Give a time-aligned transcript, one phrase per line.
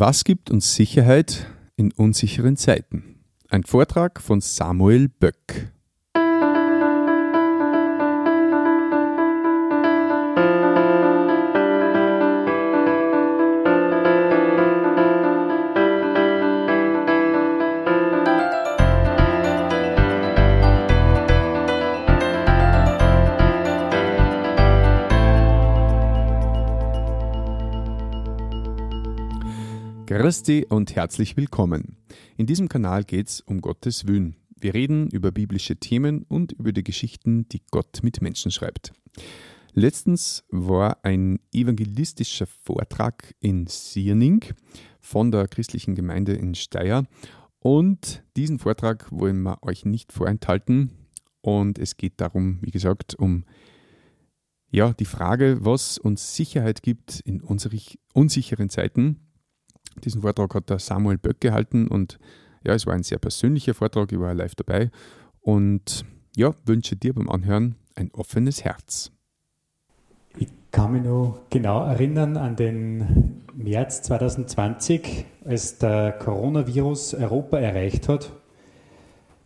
[0.00, 3.18] Was gibt uns Sicherheit in unsicheren Zeiten?
[3.48, 5.72] Ein Vortrag von Samuel Böck.
[30.28, 31.96] Christi und herzlich willkommen.
[32.36, 34.36] In diesem Kanal geht es um Gottes Willen.
[34.60, 38.92] Wir reden über biblische Themen und über die Geschichten, die Gott mit Menschen schreibt.
[39.72, 44.44] Letztens war ein evangelistischer Vortrag in Sierning
[45.00, 47.04] von der christlichen Gemeinde in Steyr
[47.60, 50.90] und diesen Vortrag wollen wir euch nicht vorenthalten
[51.40, 53.46] und es geht darum, wie gesagt, um
[54.70, 59.27] ja, die Frage, was uns Sicherheit gibt in unsicheren Zeiten
[59.98, 62.18] diesen Vortrag hat der Samuel Böck gehalten und
[62.64, 64.90] ja, es war ein sehr persönlicher Vortrag, ich war live dabei
[65.40, 66.04] und
[66.36, 69.10] ja, wünsche dir beim Anhören ein offenes Herz.
[70.36, 78.08] Ich kann mich noch genau erinnern an den März 2020, als der Coronavirus Europa erreicht
[78.08, 78.32] hat.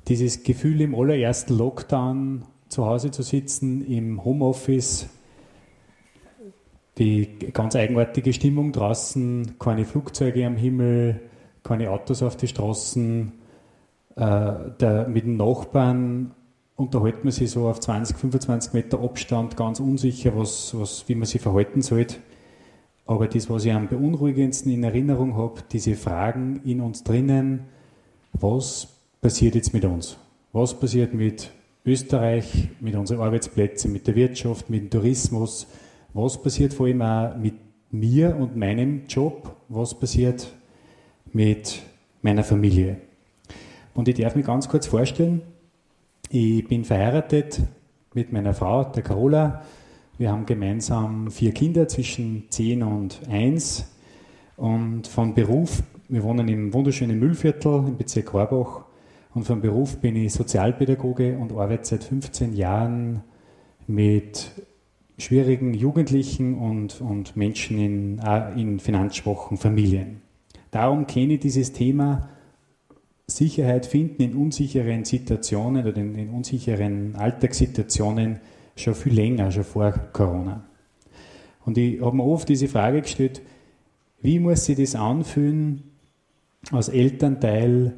[0.09, 5.09] Dieses Gefühl im allerersten Lockdown zu Hause zu sitzen, im Homeoffice,
[7.03, 11.21] die ganz eigenartige Stimmung draußen, keine Flugzeuge am Himmel,
[11.65, 13.33] keine Autos auf die Straßen.
[14.15, 16.33] Äh, der, mit den Nachbarn
[16.77, 21.27] unterhält man sich so auf 20, 25 Meter Abstand, ganz unsicher, was, was, wie man
[21.27, 22.17] sich verhalten sollte.
[23.05, 27.65] Aber das, was ich am beunruhigendsten in Erinnerung habe, diese Fragen in uns drinnen,
[28.33, 28.87] was
[29.21, 30.17] passiert jetzt mit uns?
[30.53, 31.51] Was passiert mit
[31.85, 35.67] Österreich, mit unseren Arbeitsplätzen, mit der Wirtschaft, mit dem Tourismus?
[36.15, 37.55] Was passiert vor allem auch mit
[37.91, 39.57] mir und meinem Job?
[39.71, 40.53] Was passiert
[41.33, 41.81] mit
[42.21, 42.99] meiner Familie?
[43.95, 45.41] Und ich darf mich ganz kurz vorstellen.
[46.29, 47.61] Ich bin verheiratet
[48.13, 49.63] mit meiner Frau, der Carola.
[50.19, 53.91] Wir haben gemeinsam vier Kinder zwischen 10 und 1.
[54.59, 58.85] Und von Beruf, wir wohnen im wunderschönen Müllviertel im Bezirk Rohrbach.
[59.35, 63.23] Und von Beruf bin ich Sozialpädagoge und arbeite seit 15 Jahren
[63.87, 64.51] mit
[65.23, 68.21] schwierigen Jugendlichen und, und Menschen in,
[68.57, 70.23] in finanzschwachen Familien.
[70.71, 72.29] Darum kenne ich dieses Thema
[73.27, 78.41] Sicherheit finden in unsicheren Situationen oder in, in unsicheren Alltagssituationen
[78.77, 80.65] schon viel länger, schon vor Corona.
[81.65, 83.43] Und ich habe mir oft diese Frage gestellt,
[84.21, 85.83] wie muss sich das anfühlen,
[86.71, 87.95] als Elternteil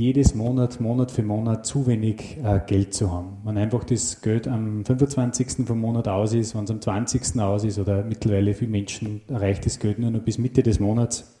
[0.00, 3.36] jedes Monat, Monat für Monat zu wenig äh, Geld zu haben.
[3.44, 5.66] Wenn einfach das Geld am 25.
[5.66, 7.38] vom Monat aus ist, wenn es am 20.
[7.38, 11.38] aus ist oder mittlerweile viele Menschen erreicht das Geld nur noch bis Mitte des Monats.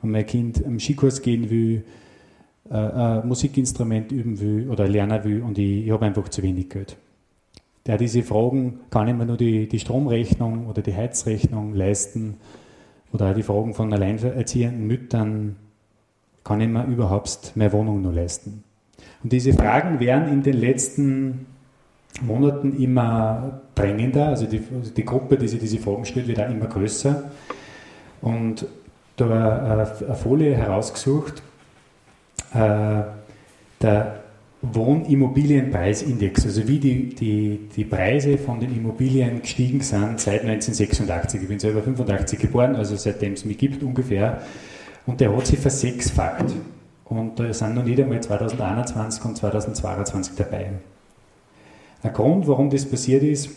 [0.00, 1.84] Wenn mein Kind am Skikurs gehen will,
[2.70, 6.70] äh, ein Musikinstrument üben will oder lernen will und ich, ich habe einfach zu wenig
[6.70, 6.96] Geld.
[7.84, 12.38] Der diese Fragen, kann ich mir nur die, die Stromrechnung oder die Heizrechnung leisten
[13.12, 15.56] oder auch die Fragen von alleinerziehenden Müttern,
[16.44, 18.64] kann ich mir überhaupt meine Wohnung nur leisten?
[19.22, 21.46] Und diese Fragen werden in den letzten
[22.22, 26.50] Monaten immer drängender, also die, also die Gruppe, die sich diese Fragen stellt, wird auch
[26.50, 27.30] immer größer.
[28.20, 28.66] Und
[29.16, 31.42] da war eine Folie herausgesucht,
[32.54, 33.02] äh,
[33.80, 34.20] der
[34.62, 41.42] Wohnimmobilienpreisindex, also wie die, die, die Preise von den Immobilien gestiegen sind seit 1986.
[41.42, 44.42] Ich bin selber 85 geboren, also seitdem es mich gibt ungefähr.
[45.06, 46.46] Und der hat sich versechsfacht.
[47.04, 50.70] Und da sind noch nicht einmal 2021 und 2022 dabei.
[52.02, 53.50] Ein Grund, warum das passiert ist,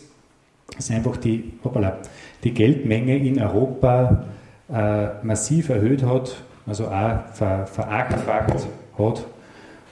[0.76, 1.98] ist einfach die, hoppala,
[2.42, 4.24] die Geldmenge in Europa
[4.72, 8.66] äh, massiv erhöht hat, also auch ver, verachtfacht
[8.98, 9.24] hat.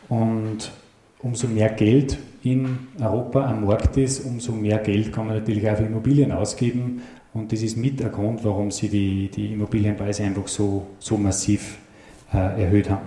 [0.08, 0.72] Und
[1.20, 5.76] umso mehr Geld in Europa am Markt ist, umso mehr Geld kann man natürlich auch
[5.76, 7.02] für Immobilien ausgeben
[7.34, 11.78] und das ist mit ein Grund, warum sie die, die Immobilienpreise einfach so, so massiv
[12.32, 13.06] äh, erhöht haben.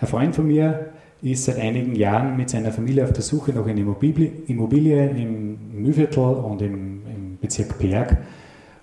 [0.00, 0.90] Ein Freund von mir
[1.22, 5.58] ist seit einigen Jahren mit seiner Familie auf der Suche nach einer Immobilie, Immobilie im
[5.72, 8.18] Mühlviertel und im, im Bezirk Berg.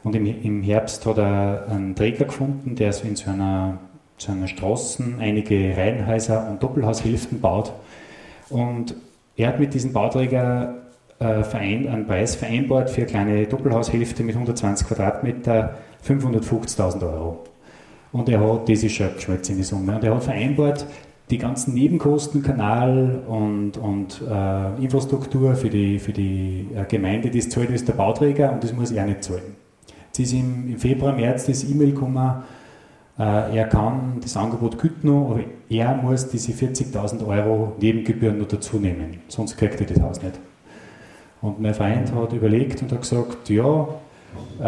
[0.03, 3.79] Und im, im, Herbst hat er einen Träger gefunden, der so in so einer,
[4.17, 7.71] so einer Straßen einige Reihenhäuser und Doppelhaushälften baut.
[8.49, 8.95] Und
[9.37, 10.82] er hat mit diesem Bauträger
[11.43, 15.75] verein, einen Preis vereinbart für eine kleine Doppelhaushälfte mit 120 Quadratmeter
[16.07, 17.43] 550.000 Euro.
[18.11, 20.85] Und er hat, das ist schon geschmolzen in die Summe, und er hat vereinbart,
[21.29, 27.49] die ganzen Nebenkosten, Kanal und, und äh, Infrastruktur für die, für die äh, Gemeinde, das
[27.49, 29.55] zahlt ist der Bauträger und das muss er nicht zahlen.
[30.07, 32.43] Jetzt ist im, im Februar, März das E-Mail gekommen,
[33.17, 38.79] Äh, er kann das Angebot noch, aber er muss diese 40.000 Euro Nebengebühren noch dazu
[38.79, 40.39] nehmen, sonst kriegt er das Haus nicht.
[41.43, 43.87] Und mein Freund hat überlegt und hat gesagt, ja,
[44.61, 44.63] äh,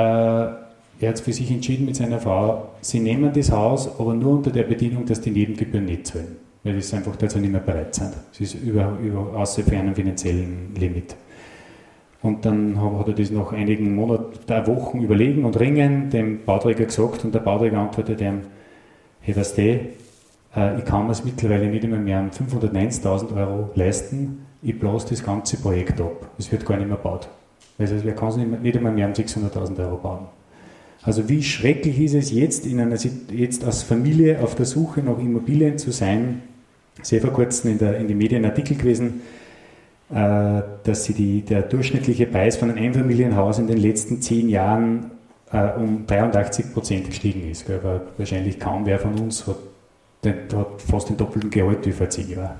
[1.00, 4.52] er hat für sich entschieden mit seiner Frau, sie nehmen das Haus, aber nur unter
[4.52, 6.36] der Bedingung, dass die Nebengebühren nicht zahlen.
[6.66, 8.12] Weil das einfach dazu nicht mehr bereit sind.
[8.34, 11.16] Es ist über, über, außer für einen finanziellen Limit.
[12.22, 17.24] Und dann hat er das nach einigen Monaten, Wochen überlegen und ringen dem Bauträger gesagt
[17.24, 18.42] und der Bauträger antwortet ihm,
[19.22, 23.70] hey, weißt du, äh, ich kann mir es mittlerweile nicht mehr mehr um 590.000 Euro
[23.76, 26.30] leisten, ich blase das ganze Projekt ab.
[26.38, 27.28] Es wird gar nicht mehr gebaut.
[27.78, 30.26] Also wer kann es nicht, nicht einmal mehr um 600.000 Euro bauen.
[31.04, 32.98] Also wie schrecklich ist es jetzt, in einer,
[33.32, 36.42] jetzt als Familie auf der Suche nach Immobilien zu sein.
[37.02, 39.22] Sehr vor kurzem in, der, in den Medien ein Artikel gewesen,
[40.10, 45.12] äh, dass sie die, der durchschnittliche Preis von einem Einfamilienhaus in den letzten zehn Jahren
[45.52, 47.70] äh, um 83 Prozent gestiegen ist.
[47.70, 49.58] Aber wahrscheinlich kaum wer von uns hat,
[50.24, 52.56] den, hat fast den doppelten Gehalt wie vor zehn Jahren.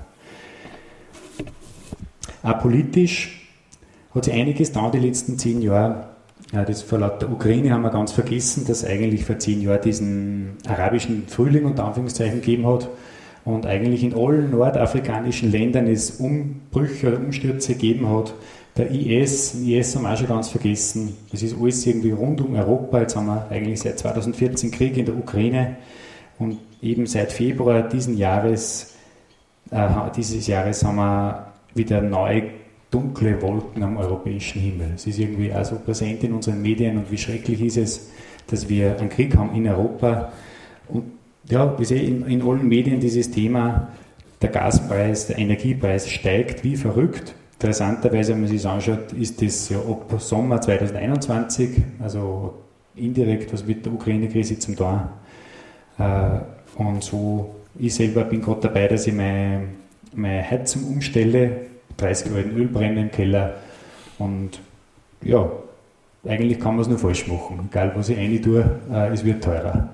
[2.42, 3.48] Auch politisch
[4.14, 6.08] hat sich einiges da die letzten zehn Jahre.
[6.52, 10.52] Ja, das vor der Ukraine haben wir ganz vergessen, dass eigentlich vor zehn Jahren diesen
[10.68, 12.88] arabischen Frühling unter Anführungszeichen gegeben hat
[13.44, 18.34] und eigentlich in allen nordafrikanischen Ländern es Umbrüche oder Umstürze gegeben hat.
[18.76, 21.16] Der IS, den IS haben wir auch schon ganz vergessen.
[21.32, 23.00] Das ist alles irgendwie rund um Europa.
[23.00, 25.76] Jetzt haben wir eigentlich seit 2014 Krieg in der Ukraine
[26.38, 28.94] und eben seit Februar diesen Jahres,
[29.70, 32.44] äh, dieses Jahres haben wir wieder neue
[32.90, 34.92] dunkle Wolken am europäischen Himmel.
[34.94, 38.10] Es ist irgendwie also präsent in unseren Medien und wie schrecklich ist es,
[38.46, 40.32] dass wir einen Krieg haben in Europa
[40.88, 41.04] und
[41.48, 43.88] ja, wir sehen in, in allen Medien dieses Thema,
[44.42, 47.34] der Gaspreis, der Energiepreis steigt wie verrückt.
[47.54, 51.70] Interessanterweise, wenn man sich das anschaut, ist das ja ab Sommer 2021,
[52.00, 52.54] also
[52.94, 55.00] indirekt was mit der Ukraine-Krise zum tun.
[55.98, 56.40] Äh,
[56.76, 59.68] und so, ich selber bin gerade dabei, dass ich meine,
[60.16, 61.66] meine Heizung umstelle,
[61.96, 63.54] 30 Euro Ölbrenner im Keller
[64.18, 64.60] und
[65.22, 65.50] ja,
[66.26, 67.68] eigentlich kann man es nur falsch machen.
[67.70, 69.90] Egal, was ich rein tue, äh, es wird teurer.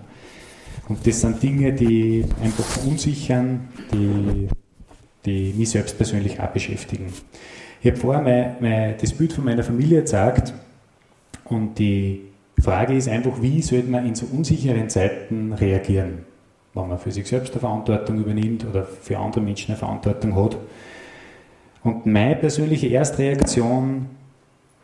[0.88, 4.48] Und das sind Dinge, die einfach verunsichern, die,
[5.24, 7.06] die mich selbst persönlich auch beschäftigen.
[7.80, 10.52] Ich habe vorher mein, mein, das Bild von meiner Familie gezeigt
[11.44, 12.20] und die
[12.60, 16.24] Frage ist einfach, wie sollte man in so unsicheren Zeiten reagieren,
[16.74, 20.56] wenn man für sich selbst eine Verantwortung übernimmt oder für andere Menschen eine Verantwortung hat.
[21.84, 24.06] Und meine persönliche Erstreaktion,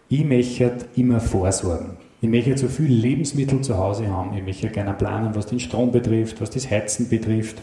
[0.09, 1.97] ich möchte immer vorsorgen.
[2.21, 4.37] Ich möchte so viele Lebensmittel zu Hause haben.
[4.37, 7.63] Ich möchte gerne planen, was den Strom betrifft, was das Heizen betrifft.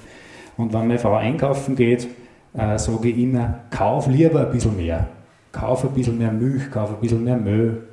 [0.57, 2.07] Und wenn meine Frau einkaufen geht,
[2.57, 5.07] äh, sage ich immer, kauf lieber ein bisschen mehr.
[5.51, 7.83] Kauf ein bisschen mehr Milch, kauf ein bisschen mehr Müll.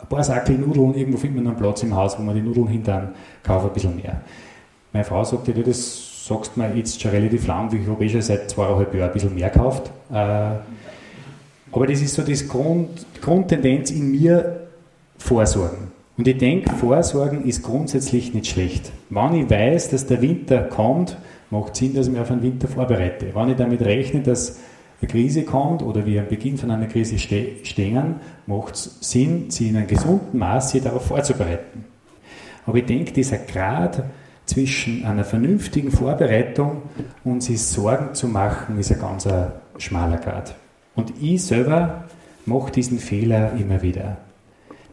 [0.00, 2.68] Ein paar Sackel Nudeln, irgendwo findet man einen Platz im Haus, wo man die Nudeln
[2.68, 3.10] hintern,
[3.42, 4.22] kauf ein bisschen mehr.
[4.92, 8.08] Meine Frau sagt, ja, das sagst du mir jetzt schon relativ lang, ich habe eh
[8.08, 9.90] schon seit zweieinhalb Jahren ein bisschen mehr gekauft.
[10.10, 10.14] Äh,
[11.70, 14.68] aber das ist so das Grund, die Grundtendenz in mir,
[15.18, 15.88] Vorsorgen.
[16.16, 18.92] Und ich denke, Vorsorgen ist grundsätzlich nicht schlecht.
[19.10, 21.16] Wenn ich weiß, dass der Winter kommt,
[21.50, 23.34] macht Sinn, dass ich mich auf einen Winter vorbereite.
[23.34, 24.58] Wenn ich damit rechne, dass
[25.00, 29.68] eine Krise kommt oder wir am Beginn von einer Krise stehen, macht es Sinn, sie
[29.68, 31.84] in einem gesunden Maße darauf vorzubereiten.
[32.66, 34.02] Aber ich denke, dieser Grad
[34.48, 36.82] zwischen einer vernünftigen Vorbereitung
[37.24, 39.28] und sich Sorgen zu machen, ist ein ganz
[39.78, 40.54] schmaler Grad.
[40.94, 42.04] Und ich selber
[42.46, 44.16] mache diesen Fehler immer wieder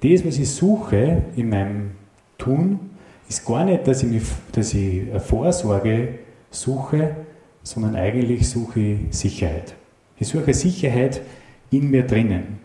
[0.01, 1.91] das, was ich suche in meinem
[2.38, 2.80] Tun,
[3.27, 6.20] ist gar nicht, dass ich, mich, dass ich eine Vorsorge
[6.51, 7.15] suche,
[7.63, 9.74] sondern eigentlich suche ich Sicherheit.
[10.20, 11.22] Ich suche Sicherheit
[11.72, 12.60] in mir drinnen.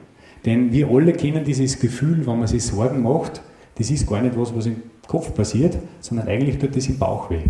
[0.45, 3.41] Denn wir alle kennen dieses Gefühl, wenn man sich Sorgen macht,
[3.77, 7.31] das ist gar nicht was, was im Kopf passiert, sondern eigentlich tut das im Bauch
[7.31, 7.43] weh.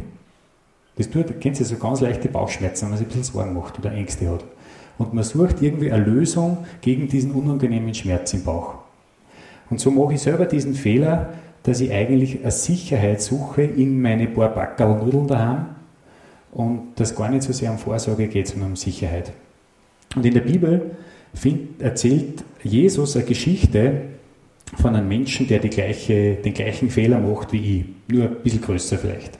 [0.97, 3.79] Das tut, kennt ihr so ganz leichte Bauchschmerzen, wenn man sich ein bisschen Sorgen macht
[3.79, 4.45] oder Ängste hat.
[4.97, 8.77] Und man sucht irgendwie eine Lösung gegen diesen unangenehmen Schmerz im Bauch.
[9.69, 14.27] Und so mache ich selber diesen Fehler, dass ich eigentlich eine Sicherheit suche in meine
[14.27, 15.67] paar Backerl Nudeln daheim
[16.53, 19.33] und das gar nicht so sehr um Vorsorge geht, sondern um Sicherheit.
[20.17, 20.93] Und in der Bibel
[21.35, 24.01] find, erzählt Jesus eine Geschichte
[24.77, 27.85] von einem Menschen, der gleiche, den gleichen Fehler macht wie ich,
[28.15, 29.39] nur ein bisschen größer vielleicht.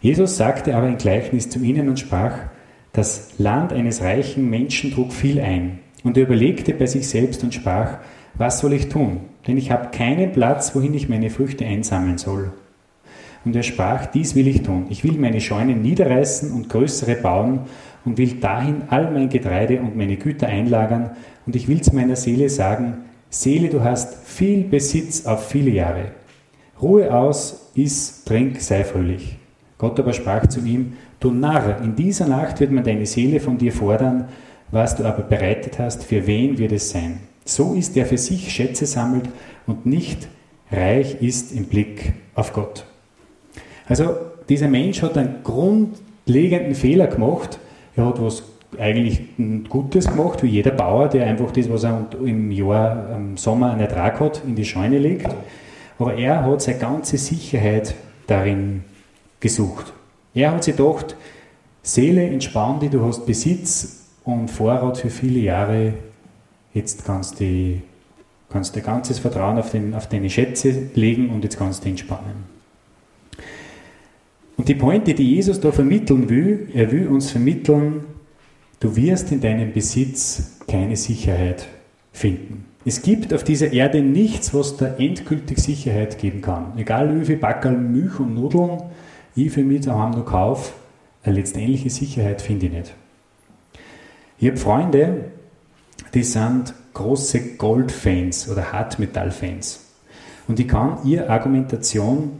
[0.00, 2.38] Jesus sagte aber ein Gleichnis zu ihnen und sprach,
[2.92, 5.80] das Land eines reichen Menschen trug viel ein.
[6.04, 7.98] Und er überlegte bei sich selbst und sprach,
[8.34, 9.20] was soll ich tun?
[9.46, 12.52] Denn ich habe keinen Platz, wohin ich meine Früchte einsammeln soll.
[13.44, 14.86] Und er sprach, dies will ich tun.
[14.90, 17.60] Ich will meine Scheunen niederreißen und größere bauen
[18.04, 21.10] und will dahin all mein Getreide und meine Güter einlagern.
[21.46, 22.98] Und ich will zu meiner Seele sagen,
[23.30, 26.12] Seele, du hast viel Besitz auf viele Jahre.
[26.80, 29.36] Ruhe aus, iss, trink, sei fröhlich.
[29.76, 33.58] Gott aber sprach zu ihm, du Narr, in dieser Nacht wird man deine Seele von
[33.58, 34.28] dir fordern,
[34.70, 37.20] was du aber bereitet hast, für wen wird es sein?
[37.44, 39.28] So ist der für sich Schätze sammelt
[39.66, 40.28] und nicht
[40.70, 42.84] reich ist im Blick auf Gott.
[43.86, 44.16] Also
[44.48, 47.58] dieser Mensch hat einen grundlegenden Fehler gemacht.
[47.96, 48.42] Er hat was
[48.76, 49.20] eigentlich
[49.68, 53.80] Gutes gemacht, wie jeder Bauer, der einfach das, was er im Jahr, im Sommer einen
[53.80, 55.34] Ertrag hat, in die Scheune legt.
[55.98, 57.94] Aber er hat seine ganze Sicherheit
[58.26, 58.84] darin
[59.40, 59.92] gesucht.
[60.34, 61.16] Er hat sich gedacht,
[61.82, 65.94] Seele, entspann dich, du hast Besitz und Vorrat für viele Jahre,
[66.74, 67.80] jetzt kannst du
[68.50, 72.58] kannst dein ganzes Vertrauen auf, den, auf deine Schätze legen und jetzt kannst du entspannen.
[74.56, 78.04] Und die Pointe, die Jesus da vermitteln will, er will uns vermitteln,
[78.80, 81.66] du wirst in deinem Besitz keine Sicherheit
[82.12, 82.66] finden.
[82.84, 86.72] Es gibt auf dieser Erde nichts, was da endgültig Sicherheit geben kann.
[86.76, 88.82] Egal wie viel Backerl Milch und Nudeln
[89.34, 90.72] ich für mich daheim noch kaufe,
[91.22, 92.94] eine letztendliche Sicherheit finde ich nicht.
[94.38, 95.24] Ich habe Freunde,
[96.14, 99.84] die sind große Goldfans oder Hartmetallfans.
[100.46, 102.38] Und ich kann ihre Argumentation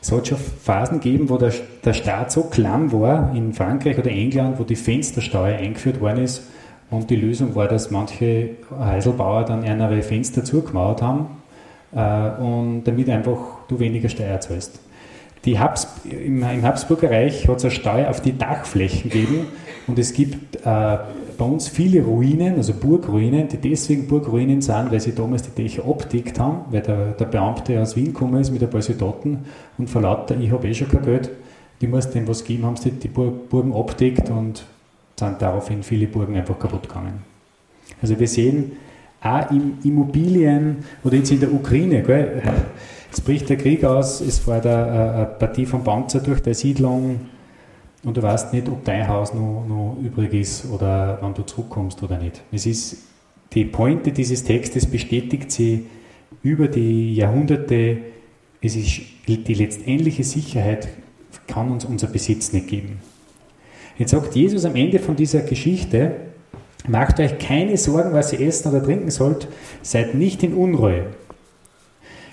[0.00, 1.52] es hat schon Phasen gegeben, wo der,
[1.84, 6.42] der Staat so klamm war, in Frankreich oder England, wo die Fenstersteuer eingeführt worden ist.
[6.90, 11.26] Und die Lösung war, dass manche Heiselbauer dann ihre Fenster zugemauert haben
[11.94, 14.78] äh, und damit einfach du weniger Steuer zahlst.
[15.46, 19.46] Die Habs, im, Im Habsburger Reich hat es eine Steuer auf die Dachflächen gegeben
[19.86, 20.98] und es gibt äh,
[21.36, 25.84] bei uns viele Ruinen, also Burgruinen, die deswegen Burgruinen sind, weil sie damals die Dächer
[25.84, 29.44] abdeckt haben, weil der, der Beamte aus Wien gekommen ist mit ein paar Soldaten
[29.78, 31.30] und vor ich habe eh schon kein Geld,
[31.80, 34.64] die muss dem was geben, haben sie die Burgen abdeckt und
[35.16, 37.22] sind daraufhin viele Burgen einfach kaputt gegangen.
[38.00, 38.72] Also wir sehen
[39.20, 42.42] auch im Immobilien oder jetzt in der Ukraine, gell,
[43.12, 47.20] es bricht der Krieg aus, es fährt eine, eine Partie von Panzer durch der Siedlung
[48.04, 52.02] und du weißt nicht, ob dein Haus noch, noch übrig ist oder wann du zurückkommst
[52.02, 52.42] oder nicht.
[52.52, 52.98] Es ist
[53.52, 55.86] die Pointe dieses Textes bestätigt sie
[56.42, 57.98] über die Jahrhunderte,
[58.60, 60.88] es ist die letztendliche Sicherheit
[61.46, 63.00] kann uns unser Besitz nicht geben.
[63.98, 66.12] Jetzt sagt Jesus am Ende von dieser Geschichte,
[66.88, 69.48] macht euch keine Sorgen, was ihr essen oder trinken sollt,
[69.82, 71.06] seid nicht in Unruhe.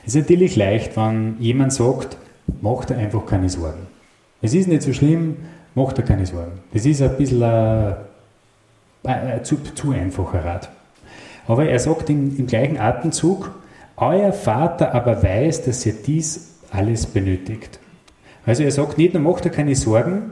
[0.06, 2.18] Es ist natürlich leicht, wenn jemand sagt,
[2.62, 3.88] macht er einfach keine Sorgen.
[4.42, 5.38] Es ist nicht so schlimm,
[5.76, 6.60] macht er keine Sorgen.
[6.74, 7.96] Das ist ein bisschen ein,
[9.04, 10.70] ein zu, zu einfacher Rat.
[11.48, 13.52] Aber er sagt im, im gleichen Atemzug,
[13.98, 17.80] euer Vater aber weiß, dass ihr dies alles benötigt.
[18.46, 20.32] Also er sagt nicht nur, macht er keine Sorgen,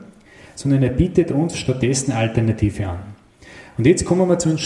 [0.55, 2.99] sondern er bietet uns stattdessen Alternative an.
[3.77, 4.59] Und jetzt kommen wir zu einem,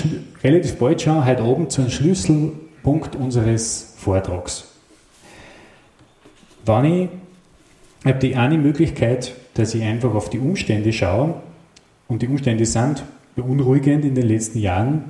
[0.44, 4.70] relativ bald schon, heute oben zu einem Schlüsselpunkt unseres Vortrags.
[6.66, 7.10] Wenn ich
[8.06, 11.36] habe die eine Möglichkeit, dass ich einfach auf die Umstände schaue
[12.08, 13.04] und die Umstände sind
[13.36, 15.04] beunruhigend in den letzten Jahren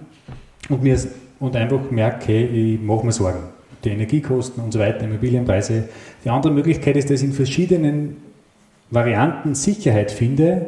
[0.69, 0.97] und, mir,
[1.39, 3.39] und einfach merke, hey, ich mache mir Sorgen.
[3.83, 5.89] Die Energiekosten und so weiter, Immobilienpreise.
[6.23, 8.17] Die andere Möglichkeit ist, dass ich in verschiedenen
[8.89, 10.67] Varianten Sicherheit finde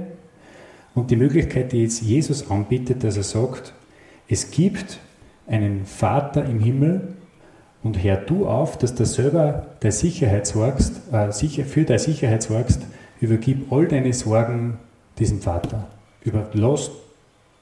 [0.95, 3.73] und die Möglichkeit, die jetzt Jesus anbietet, dass er sagt,
[4.27, 4.99] es gibt
[5.47, 7.13] einen Vater im Himmel
[7.83, 12.41] und hör du auf, dass du selber der Sicherheit sorgst, äh, sicher, für deine Sicherheit
[12.41, 12.81] sorgst,
[13.21, 14.77] übergib all deine Sorgen
[15.17, 15.87] diesem Vater.
[16.23, 16.91] Überlass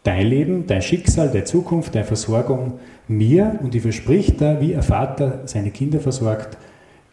[0.03, 4.83] dein Leben, dein Schicksal, deine Zukunft, deine Versorgung mir und ich versprich dir, wie ein
[4.83, 6.57] Vater seine Kinder versorgt,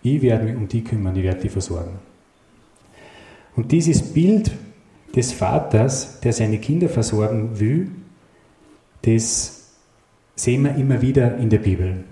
[0.03, 1.99] ich werde mich um die kümmern, ich werde die versorgen.
[3.57, 4.51] Und dieses Bild
[5.15, 7.91] des Vaters, der seine Kinder versorgen will,
[9.03, 9.73] das
[10.37, 12.05] sehen wir immer wieder in der Bibel.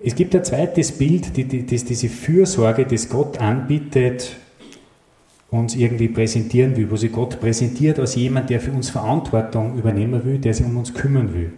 [0.00, 1.30] Es gibt ein zweites Bild,
[1.70, 4.36] das diese Fürsorge, das Gott anbietet,
[5.52, 10.24] uns irgendwie präsentieren will, wo sich Gott präsentiert als jemand, der für uns Verantwortung übernehmen
[10.24, 11.52] will, der sich um uns kümmern will.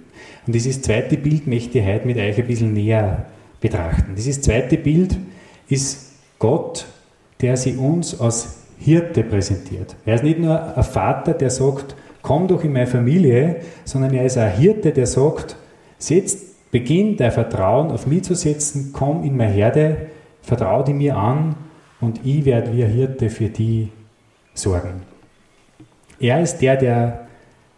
[0.47, 3.27] Und dieses zweite Bild möchte ich heute mit euch ein bisschen näher
[3.61, 4.15] betrachten.
[4.17, 5.17] Dieses zweite Bild
[5.69, 6.87] ist Gott,
[7.41, 9.95] der sich uns als Hirte präsentiert.
[10.05, 14.25] Er ist nicht nur ein Vater, der sagt, komm doch in meine Familie, sondern er
[14.25, 15.57] ist ein Hirte, der sagt,
[15.99, 16.37] setz,
[16.73, 19.97] beginn dein Vertrauen auf mich zu setzen, komm in meine Herde,
[20.43, 21.55] vertraue die mir an
[22.04, 23.88] und ich werde wie ein Hirte für die
[24.54, 25.02] sorgen.
[26.20, 27.26] Er ist der, der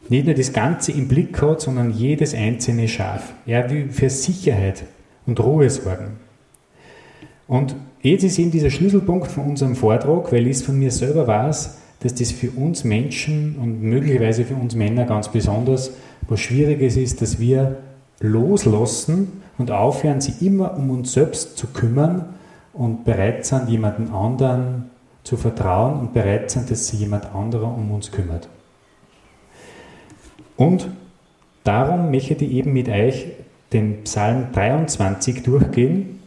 [0.09, 3.33] nicht nur das Ganze im Blick hat, sondern jedes einzelne Schaf.
[3.47, 4.85] Er will für Sicherheit
[5.26, 6.18] und Ruhe sorgen.
[7.49, 11.26] Und jetzt ist eben dieser Schlüsselpunkt von unserem Vortrag, weil ich es von mir selber
[11.26, 15.92] weiß, dass das für uns Menschen und möglicherweise für uns Männer ganz besonders
[16.28, 17.78] was Schwieriges ist, dass wir
[18.21, 22.35] loslassen und aufhören, sich immer um uns selbst zu kümmern
[22.76, 24.90] und bereit sind, jemanden anderen
[25.25, 28.49] zu vertrauen und bereit sind, dass sich jemand anderer um uns kümmert.
[30.56, 30.88] Und
[31.64, 33.26] darum möchte ich eben mit euch
[33.73, 36.21] den Psalm 23 durchgehen,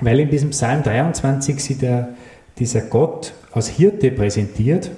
[0.00, 2.10] weil in diesem Psalm 23 sich der,
[2.58, 4.90] dieser Gott als Hirte präsentiert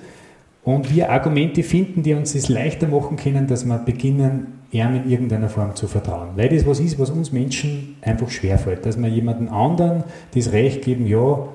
[0.64, 5.10] und wir Argumente finden, die uns es leichter machen können, dass wir beginnen, ihm in
[5.10, 6.30] irgendeiner Form zu vertrauen.
[6.36, 10.82] Weil das was ist, was uns Menschen einfach schwerfällt, dass wir jemanden anderen das Recht
[10.82, 11.46] geben, ja,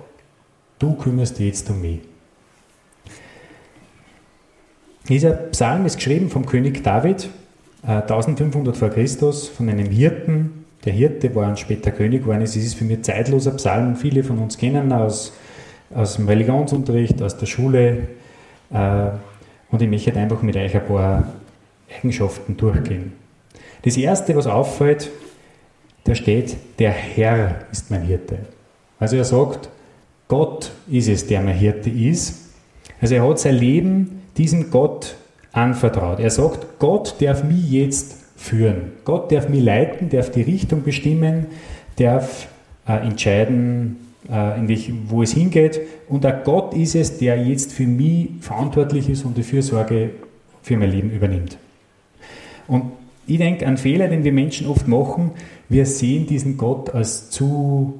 [0.79, 1.99] du kümmerst dich jetzt um mich.
[5.09, 7.29] Dieser Psalm ist geschrieben vom König David,
[7.83, 10.65] 1500 äh, vor Christus, von einem Hirten.
[10.85, 12.41] Der Hirte war ein später König geworden.
[12.41, 13.95] Es ist für mich zeitloser Psalm.
[13.95, 15.33] Viele von uns kennen aus,
[15.93, 18.07] aus dem Religionsunterricht, aus der Schule.
[18.71, 19.07] Äh,
[19.71, 21.23] und ich möchte einfach mit euch ein paar
[21.97, 23.13] Eigenschaften durchgehen.
[23.83, 25.09] Das erste, was auffällt,
[26.03, 28.39] da steht, der Herr ist mein Hirte.
[28.99, 29.69] Also er sagt,
[30.27, 32.49] Gott ist es, der mein Hirte ist.
[33.01, 35.15] Also er hat sein Leben diesem Gott
[35.51, 36.19] anvertraut.
[36.19, 38.93] Er sagt, Gott darf mich jetzt führen.
[39.05, 41.47] Gott darf mich leiten, darf die Richtung bestimmen,
[41.97, 42.47] darf
[42.87, 43.97] äh, entscheiden,
[44.29, 45.81] äh, in welch, wo es hingeht.
[46.07, 50.11] Und auch Gott ist es, der jetzt für mich verantwortlich ist und die Fürsorge
[50.61, 51.57] für mein Leben übernimmt.
[52.69, 52.83] Und
[53.27, 55.31] ich denke, ein Fehler, den wir Menschen oft machen,
[55.67, 57.99] wir sehen diesen Gott als zu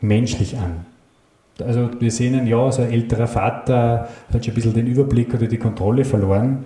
[0.00, 0.86] menschlich an.
[1.64, 5.34] Also wir sehen ihn, ja, so ein älterer Vater hat schon ein bisschen den Überblick
[5.34, 6.64] oder die Kontrolle verloren.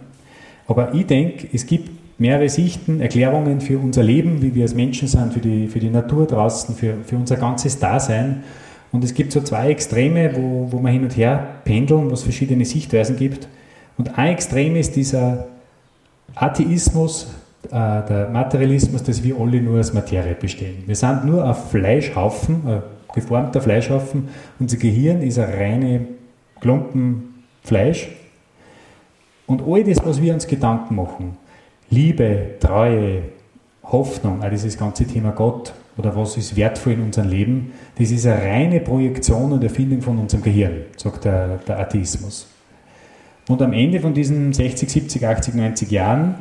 [0.68, 5.08] Aber ich denke, es gibt mehrere Sichten, Erklärungen für unser Leben, wie wir als Menschen
[5.08, 8.42] sind, für die, für die Natur draußen, für, für unser ganzes Dasein.
[8.92, 12.22] Und es gibt so zwei Extreme, wo, wo wir hin und her pendeln, wo es
[12.22, 13.48] verschiedene Sichtweisen gibt.
[13.98, 15.46] Und ein Extrem ist dieser
[16.34, 17.28] Atheismus,
[17.66, 20.84] äh, der Materialismus, dass wir alle nur aus Materie bestehen.
[20.86, 22.82] Wir sind nur ein Fleischhaufen, ein
[23.14, 24.28] geformter Fleischhaufen.
[24.58, 26.06] Unser Gehirn ist ein reine
[26.60, 28.08] Klumpen Fleisch.
[29.46, 31.36] Und all das, was wir uns Gedanken machen,
[31.88, 33.22] Liebe, Treue,
[33.84, 38.26] Hoffnung, auch dieses ganze Thema Gott oder was ist wertvoll in unserem Leben, das ist
[38.26, 42.48] eine reine Projektion und Erfindung von unserem Gehirn, sagt der, der Atheismus.
[43.48, 46.34] Und am Ende von diesen 60, 70, 80, 90 Jahren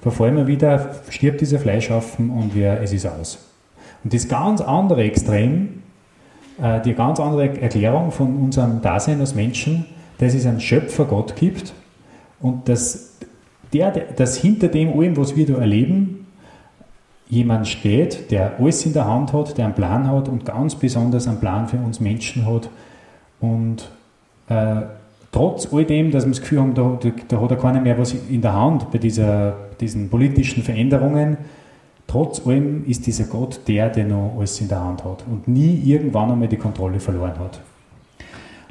[0.00, 3.46] verfallen wir wieder, stirbt dieser Fleischhaufen und wir, es ist aus.
[4.04, 5.80] Und das ganz andere Extrem
[6.60, 9.86] äh, die ganz andere Erklärung von unserem Dasein als Menschen,
[10.18, 11.72] dass es einen Schöpfer Gott gibt
[12.40, 13.16] und dass,
[13.72, 16.26] der, dass hinter dem allem, was wir da erleben,
[17.28, 21.28] jemand steht, der alles in der Hand hat, der einen Plan hat und ganz besonders
[21.28, 22.68] einen Plan für uns Menschen hat.
[23.40, 23.88] Und
[24.48, 24.82] äh,
[25.32, 28.12] trotz all dem, dass wir das Gefühl haben, da, da, hat er keiner mehr was
[28.12, 31.38] in der Hand bei dieser, diesen politischen Veränderungen,
[32.10, 35.80] Trotz allem ist dieser Gott der, der noch alles in der Hand hat und nie
[35.84, 37.60] irgendwann einmal die Kontrolle verloren hat.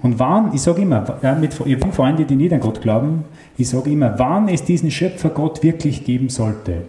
[0.03, 3.23] Und wann, ich sage immer, ja, mit, ich habe Freunde, die nicht an Gott glauben,
[3.57, 6.83] ich sage immer, wann es diesen Schöpfer Gott wirklich geben sollte,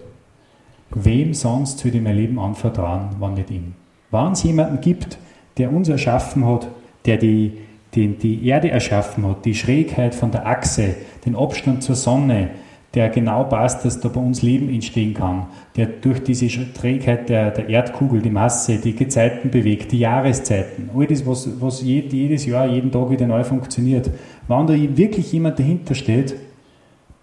[0.93, 3.75] wem sonst würde ich mein Leben anvertrauen, wann nicht ihm?
[4.11, 5.19] Wann es jemanden gibt,
[5.57, 6.67] der uns erschaffen hat,
[7.07, 7.59] der die
[7.95, 12.51] die die Erde erschaffen hat, die Schrägheit von der Achse, den Abstand zur Sonne,
[12.95, 17.53] der genau passt, dass da bei uns Leben entstehen kann, der durch diese Trägheit der,
[17.53, 22.67] der Erdkugel, die Masse, die Gezeiten bewegt, die Jahreszeiten, all das, was, was jedes Jahr,
[22.67, 24.11] jeden Tag wieder neu funktioniert.
[24.49, 26.35] Wenn da wirklich jemand dahinter steht,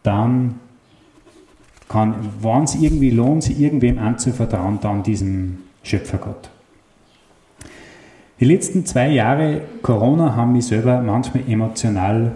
[0.03, 0.55] dann
[1.89, 6.49] kann, wenn es irgendwie lohnt, sich irgendwem anzuvertrauen, dann diesem Schöpfergott.
[8.39, 12.33] Die letzten zwei Jahre Corona haben mich selber manchmal emotional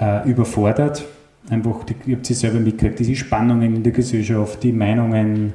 [0.00, 1.06] äh, überfordert.
[1.48, 5.52] Einfach, die, ihr habt sie selber mitgekriegt, diese Spannungen in der Gesellschaft, die Meinungen,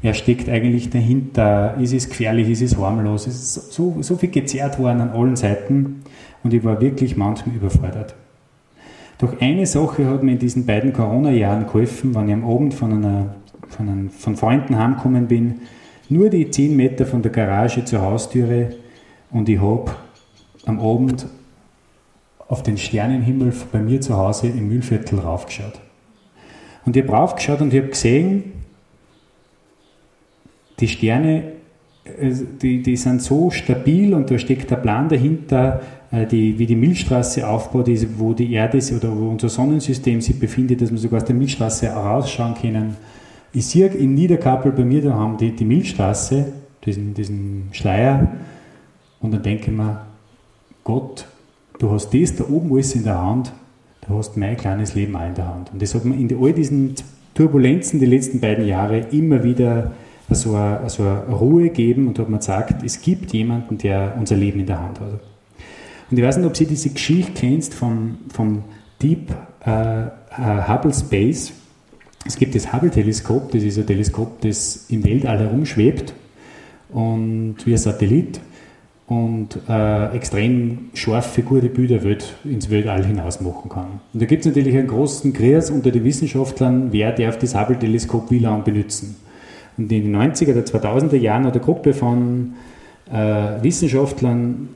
[0.00, 4.30] wer steckt eigentlich dahinter, ist es gefährlich, ist es harmlos, es ist so, so viel
[4.30, 6.02] gezerrt worden an allen Seiten.
[6.44, 8.14] Und ich war wirklich manchmal überfordert.
[9.18, 12.92] Doch eine Sache hat mir in diesen beiden Corona-Jahren geholfen, wenn ich am Abend von,
[12.92, 13.34] einer,
[13.66, 15.62] von, einem, von Freunden heimgekommen bin,
[16.08, 18.68] nur die 10 Meter von der Garage zur Haustüre
[19.30, 19.90] und ich habe
[20.64, 21.26] am Abend
[22.48, 25.80] auf den Sternenhimmel bei mir zu Hause im Mühlviertel raufgeschaut.
[26.84, 28.52] Und ich habe raufgeschaut und ich habe gesehen,
[30.78, 31.52] die Sterne,
[32.04, 35.80] äh, die, die sind so stabil und da steckt der Plan dahinter,
[36.12, 40.20] äh, die, wie die Milchstraße aufbaut ist, wo die Erde ist oder wo unser Sonnensystem
[40.20, 42.96] sich befindet, dass wir sogar aus der Milchstraße rausschauen können.
[43.52, 46.52] Ich sehe in Niederkappel bei mir daheim die, die Milchstraße,
[46.84, 48.28] diesen, diesen Schleier,
[49.26, 50.06] und dann denke ich mir,
[50.82, 51.26] Gott
[51.78, 53.52] du hast das da oben alles in der Hand,
[54.06, 55.72] du hast mein kleines Leben auch in der Hand.
[55.72, 56.94] Und das hat man in all diesen
[57.34, 59.92] Turbulenzen die letzten beiden Jahre immer wieder
[60.30, 64.36] so eine, so eine Ruhe gegeben und hat man gesagt, es gibt jemanden, der unser
[64.36, 65.20] Leben in der Hand hat.
[66.10, 68.64] Und ich weiß nicht, ob Sie diese Geschichte kennst vom, vom
[69.02, 69.32] Deep
[69.64, 70.08] äh, äh,
[70.68, 71.52] Hubble Space.
[72.24, 76.12] Es gibt das Hubble-Teleskop, das ist ein Teleskop, das im Weltall herumschwebt
[76.90, 78.40] und wie ein Satellit
[79.08, 84.00] und äh, extrem scharfe, gute Bilder Welt, ins Weltall hinaus machen kann.
[84.12, 88.30] Und da gibt es natürlich einen großen Kreis unter den Wissenschaftlern, wer darf das Hubble-Teleskop
[88.30, 89.16] wie lange benutzen.
[89.78, 92.54] Und in den 90er oder 2000er Jahren hat eine Gruppe von
[93.12, 94.70] äh, Wissenschaftlern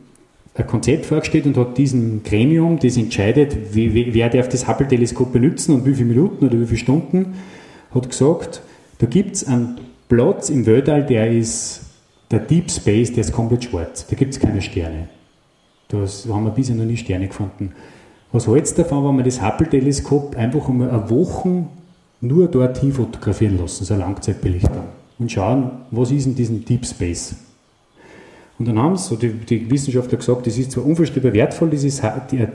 [0.54, 5.74] ein Konzept vorgestellt und hat diesem Gremium, das entscheidet, wie, wer darf das Hubble-Teleskop benutzen
[5.74, 7.34] und wie viele Minuten oder wie viele Stunden,
[7.92, 8.62] hat gesagt,
[8.98, 11.82] da gibt es einen Platz im Weltall, der ist
[12.30, 14.06] der Deep Space, der ist komplett schwarz.
[14.06, 15.08] Da gibt es keine Sterne.
[15.88, 17.72] Da haben wir bisher noch nie Sterne gefunden.
[18.32, 21.64] Was hältst du davon, wenn wir das Hubble-Teleskop einfach einmal eine Woche
[22.20, 24.84] nur dorthin fotografieren lassen, so eine Langzeitbelichtung,
[25.18, 27.34] und schauen, was ist in diesem Deep Space?
[28.58, 32.02] Und dann haben so die, die, Wissenschaftler gesagt, das ist zwar unvorstellbar wertvoll, dieses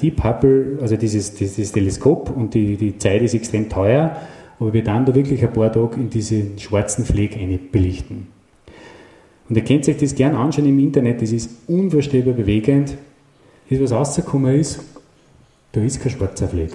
[0.02, 4.16] Deep Hubble, also dieses, dieses Teleskop, und die, die Zeit ist extrem teuer,
[4.60, 7.38] aber wir dann da wirklich ein paar Tage in diesen schwarzen Fleck
[7.72, 8.28] belichten.
[9.48, 12.98] Und ihr könnt euch das gern anschauen im Internet, das ist unvorstellbar bewegend.
[13.70, 14.80] Das, was rausgekommen ist,
[15.72, 16.72] da ist kein schwarzer Fleck.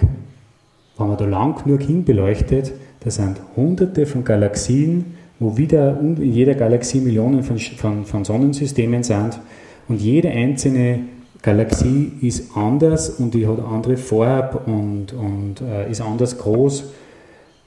[0.97, 6.53] Wenn man da lang genug hinbeleuchtet, da sind hunderte von Galaxien, wo wieder in jeder
[6.53, 9.39] Galaxie Millionen von, von, von Sonnensystemen sind
[9.87, 10.99] und jede einzelne
[11.41, 16.83] Galaxie ist anders und die hat andere Farbe und, und äh, ist anders groß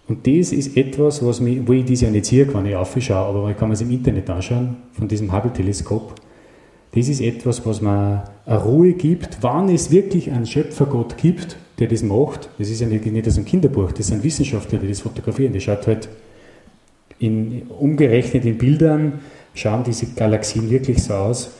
[0.06, 3.16] und das ist etwas, was mich, wo ich das ja nicht sehe, wenn ich aufschaue,
[3.16, 6.14] aber ich kann mir es im Internet anschauen, von diesem Hubble-Teleskop.
[6.92, 11.88] Das ist etwas, was mir eine Ruhe gibt, wann es wirklich einen Schöpfergott gibt, der
[11.88, 12.50] das macht.
[12.58, 15.54] Das ist ja nicht, nicht aus einem Kinderbuch, das sind Wissenschaftler, die das fotografieren.
[15.54, 16.08] Das schaut halt
[17.18, 19.20] in, umgerechnet in Bildern,
[19.54, 21.50] schauen diese Galaxien wirklich so aus.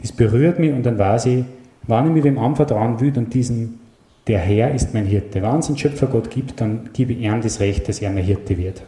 [0.00, 1.44] Das berührt mich und dann weiß ich,
[1.86, 3.80] wann ich mich dem anvertrauen will und diesen
[4.26, 5.42] der Herr ist mein Hirte.
[5.42, 8.56] Wenn es einen Schöpfergott gibt, dann gebe ich ihm das Recht, dass er mein Hirte
[8.56, 8.82] wird.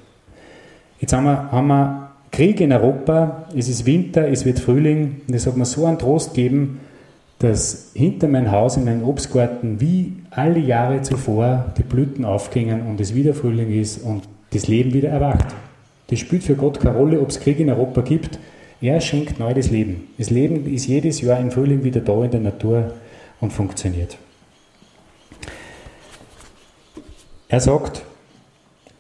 [0.99, 5.35] Jetzt haben wir, haben wir Krieg in Europa, es ist Winter, es wird Frühling und
[5.35, 6.81] es hat mir so einen Trost gegeben,
[7.39, 13.01] dass hinter mein Haus in meinem Obstgarten wie alle Jahre zuvor die Blüten aufgingen und
[13.01, 14.23] es wieder Frühling ist und
[14.53, 15.55] das Leben wieder erwacht.
[16.09, 18.39] Das spielt für Gott keine Rolle, ob es Krieg in Europa gibt.
[18.81, 20.09] Er schenkt neu das Leben.
[20.19, 22.93] Das Leben ist jedes Jahr im Frühling wieder da in der Natur
[23.41, 24.17] und funktioniert.
[27.49, 28.03] Er sagt,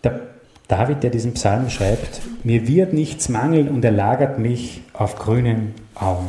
[0.04, 0.20] der
[0.68, 5.74] David, der diesen Psalm schreibt, mir wird nichts mangeln und er lagert mich auf grünen
[5.94, 6.28] Auen.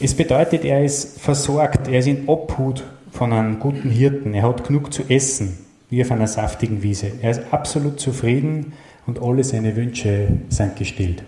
[0.00, 4.66] Es bedeutet, er ist versorgt, er ist in Obhut von einem guten Hirten, er hat
[4.66, 5.58] genug zu essen,
[5.88, 7.12] wie auf einer saftigen Wiese.
[7.22, 8.72] Er ist absolut zufrieden
[9.06, 11.22] und alle seine Wünsche sind gestillt.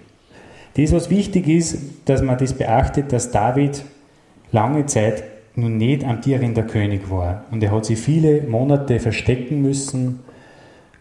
[0.75, 3.85] Das, was wichtig ist, dass man das beachtet, dass David
[4.53, 5.23] lange Zeit
[5.57, 7.45] nun nicht amtierender König war.
[7.51, 10.21] Und er hat sich viele Monate verstecken müssen,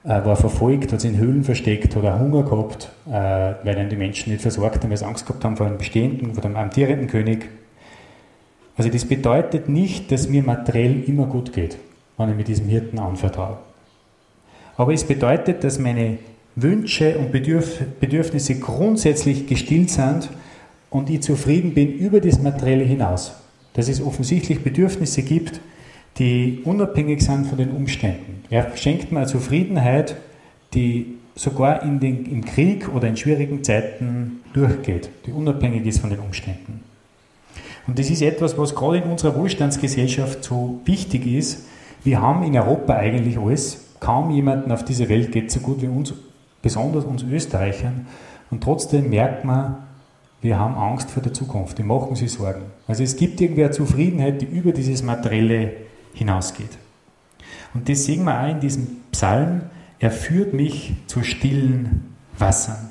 [0.05, 3.89] äh, war verfolgt, hat sich in Höhlen versteckt, hat auch Hunger gehabt, äh, weil dann
[3.89, 6.55] die Menschen nicht versorgt haben, weil sie Angst gehabt haben vor einem bestehenden, vor dem
[6.55, 7.49] amtierenden König.
[8.77, 11.77] Also das bedeutet nicht, dass mir materiell immer gut geht,
[12.17, 13.57] wenn ich mit diesem Hirten anvertraue.
[14.77, 16.17] Aber es bedeutet, dass meine
[16.55, 20.29] Wünsche und Bedürf Bedürfnisse grundsätzlich gestillt sind
[20.89, 23.33] und ich zufrieden bin über das Materielle hinaus.
[23.75, 25.61] Dass es offensichtlich Bedürfnisse gibt,
[26.17, 28.43] die unabhängig sind von den Umständen.
[28.49, 30.15] Er schenkt mir eine Zufriedenheit,
[30.73, 36.09] die sogar in den, im Krieg oder in schwierigen Zeiten durchgeht, die unabhängig ist von
[36.09, 36.81] den Umständen.
[37.87, 41.67] Und das ist etwas, was gerade in unserer Wohlstandsgesellschaft so wichtig ist.
[42.03, 43.81] Wir haben in Europa eigentlich alles.
[43.99, 46.13] Kaum jemanden auf dieser Welt geht so gut wie uns,
[46.61, 48.07] besonders uns Österreichern.
[48.49, 49.77] Und trotzdem merkt man,
[50.45, 51.79] wir haben Angst vor der Zukunft.
[51.79, 52.61] Wir machen sich Sorgen.
[52.87, 55.73] Also es gibt irgendwie eine Zufriedenheit, die über dieses Materielle
[56.13, 56.69] hinausgeht.
[57.73, 59.63] Und das sehen wir auch in diesem Psalm.
[59.97, 62.89] Er führt mich zu stillen Wassern.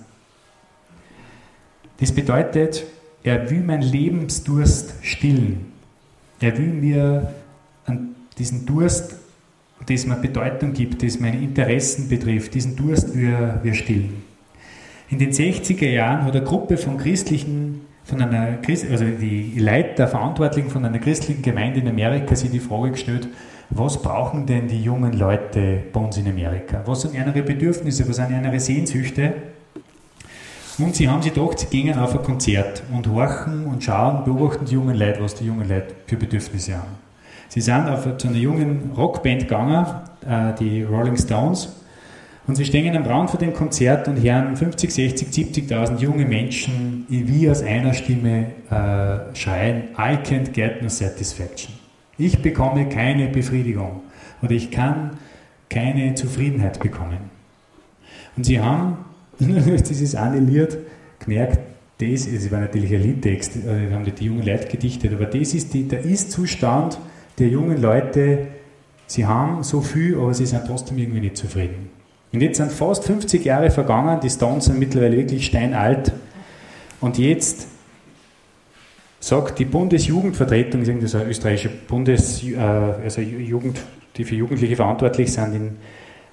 [2.01, 2.85] Das bedeutet,
[3.23, 5.73] er will meinen Lebensdurst stillen.
[6.41, 7.33] Er will mir
[8.37, 9.15] diesen Durst,
[9.87, 14.34] das mir Bedeutung gibt, das meine Interessen betrifft, diesen Durst will er, will stillen.
[15.15, 18.59] In den 60er Jahren hat eine Gruppe von christlichen, von einer,
[18.91, 23.29] also die Leiter, Verantwortlichen von einer christlichen Gemeinde in Amerika sich die Frage gestellt,
[23.71, 26.83] was brauchen denn die jungen Leute bei uns in Amerika?
[26.87, 29.35] Was sind ihre Bedürfnisse, was sind ihre Sehnsüchte?
[30.79, 34.65] Und sie haben sich gedacht, sie gehen auf ein Konzert und horchen und schauen, beobachten
[34.65, 36.99] die jungen Leute, was die jungen Leute für Bedürfnisse haben.
[37.49, 39.87] Sie sind auf, zu einer jungen Rockband gegangen,
[40.29, 41.84] äh, die Rolling Stones,
[42.47, 47.07] und sie stehen am Rand vor dem Konzert und hören 50, 60, 70.000 junge Menschen
[47.09, 51.75] wie aus einer Stimme äh, schreien, I can't get no satisfaction.
[52.19, 54.03] Ich bekomme keine Befriedigung
[54.43, 55.13] oder ich kann
[55.69, 57.31] keine Zufriedenheit bekommen.
[58.37, 58.99] Und sie haben
[59.39, 60.79] das ist annulliert,
[61.19, 61.59] gemerkt,
[61.99, 65.75] das, das war natürlich ein Liedtext, äh, haben die jungen Leute gedichtet, aber das ist
[65.75, 66.99] die, der Ist-Zustand
[67.39, 68.47] der jungen Leute,
[69.07, 71.91] sie haben so viel, aber sie sind trotzdem irgendwie nicht zufrieden.
[72.35, 76.11] Und jetzt sind fast 50 Jahre vergangen, die Stones sind mittlerweile wirklich steinalt
[77.01, 77.69] und jetzt
[79.21, 83.81] sagt die Bundesjugendvertretung, das ist eine österreichische Bundes, äh, also Jugend,
[84.17, 85.77] die für Jugendliche verantwortlich sind, in,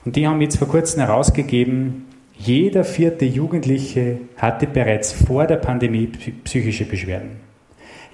[0.03, 6.07] und die haben jetzt vor kurzem herausgegeben, jeder vierte Jugendliche hatte bereits vor der Pandemie
[6.43, 7.41] psychische Beschwerden.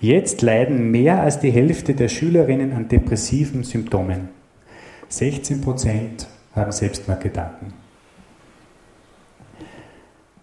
[0.02, 4.28] Jetzt leiden mehr als die Hälfte der Schülerinnen an depressiven Symptomen.
[5.08, 7.74] 16 Prozent haben Selbstmordgedanken.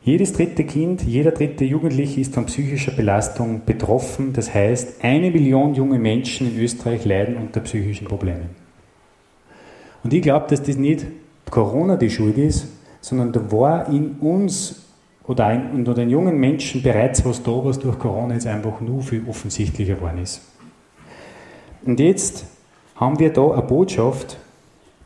[0.03, 4.35] Jedes dritte Kind, jeder dritte Jugendliche ist von psychischer Belastung betroffen.
[4.35, 8.51] Das heißt, eine Million junge Menschen in Österreich leiden unter psychischen Problemen.
[10.03, 11.07] Und ich glaube, dass das nicht
[11.51, 12.69] Corona die Schuld ist,
[13.01, 14.83] sondern da war in uns
[15.27, 19.03] oder in, unter den jungen Menschen bereits was da, was durch Corona jetzt einfach nur
[19.03, 20.43] viel offensichtlicher geworden ist.
[21.85, 22.45] Und jetzt
[22.97, 24.37] haben wir da eine Botschaft,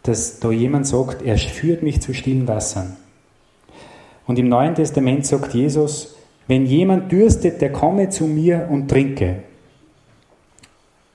[0.09, 2.97] dass da jemand sagt, er führt mich zu stillen Wassern.
[4.27, 6.17] Und im Neuen Testament sagt Jesus,
[6.47, 9.43] wenn jemand dürstet, der komme zu mir und trinke.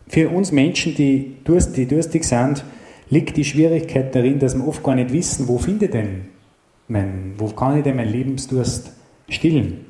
[0.08, 2.63] Für uns Menschen, die, durst, die durstig sind,
[3.10, 6.25] liegt die Schwierigkeit darin, dass wir oft gar nicht wissen, wo findet denn
[6.88, 8.91] mein, wo kann ich denn meinen Lebensdurst
[9.27, 9.86] stillen?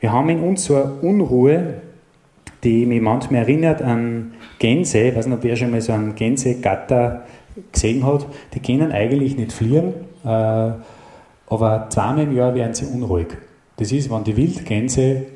[0.00, 1.74] Wir haben in uns so eine Unruhe,
[2.64, 5.00] die mich manchmal erinnert an Gänse.
[5.00, 7.26] Ich weiß nicht, ob wer schon mal so einen Gänsegatter
[7.72, 8.26] gesehen hat.
[8.54, 13.28] Die können eigentlich nicht fliehen, äh, aber zweimal im Jahr werden sie unruhig.
[13.76, 15.26] Das ist, wenn die Wildgänse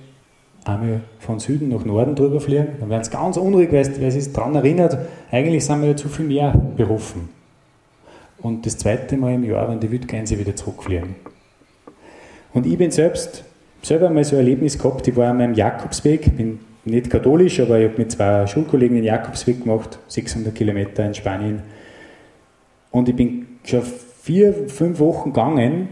[0.64, 4.32] einmal von Süden nach Norden drüber fliegen, dann werden sie ganz unruhig, weil sie sich
[4.32, 4.98] daran erinnert,
[5.30, 7.28] eigentlich sind wir ja zu viel mehr berufen
[8.46, 11.16] und das zweite Mal im Jahr, wenn die Wildgänse wieder zurückfliegen.
[12.52, 13.44] Und ich bin selbst
[13.82, 17.78] selber mal so ein Erlebnis gehabt, ich war an meinem Jakobsweg, bin nicht katholisch, aber
[17.78, 21.62] ich habe mit zwei Schulkollegen den Jakobsweg gemacht, 600 Kilometer in Spanien.
[22.96, 23.82] Und ich bin schon
[24.22, 25.88] vier, fünf Wochen gegangen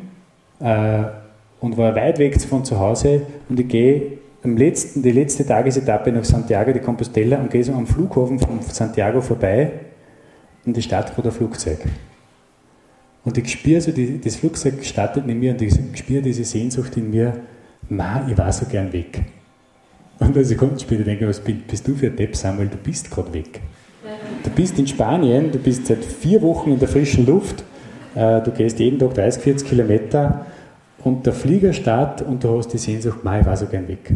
[0.58, 1.02] äh,
[1.60, 4.12] und war weit weg von zu Hause und ich gehe
[4.42, 8.58] am letzten, die letzte Tagesetappe nach Santiago de Compostela und gehe so am Flughafen von
[8.62, 9.70] Santiago vorbei
[10.64, 11.80] und die Stadt vor der Flugzeug.
[13.22, 16.96] Und ich spüre so, die, das Flugzeug startet in mir und ich spüre diese Sehnsucht
[16.96, 17.34] in mir,
[17.90, 19.24] ma, ich war so gern weg.
[20.20, 23.34] Und ich kommt später denke, was bist du für ein Depp, Samuel, du bist gerade
[23.34, 23.60] weg.
[24.42, 27.64] Du bist in Spanien, du bist seit vier Wochen in der frischen Luft,
[28.14, 30.46] äh, du gehst jeden Tag 30, 40 Kilometer
[31.02, 34.12] und der Flieger startet und du hast die Sehnsucht, ma, ich war so gern weg.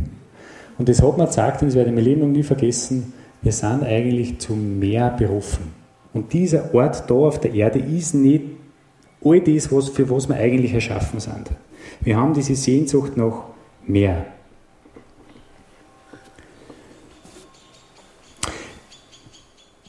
[0.78, 3.52] Und das hat mir gesagt, und das werde ich mein Leben noch nie vergessen, wir
[3.52, 5.72] sind eigentlich zu mehr berufen.
[6.12, 8.44] Und dieser Ort da auf der Erde ist nicht
[9.24, 11.50] all das, für was wir eigentlich erschaffen sind.
[12.00, 13.44] Wir haben diese Sehnsucht nach
[13.86, 14.26] mehr.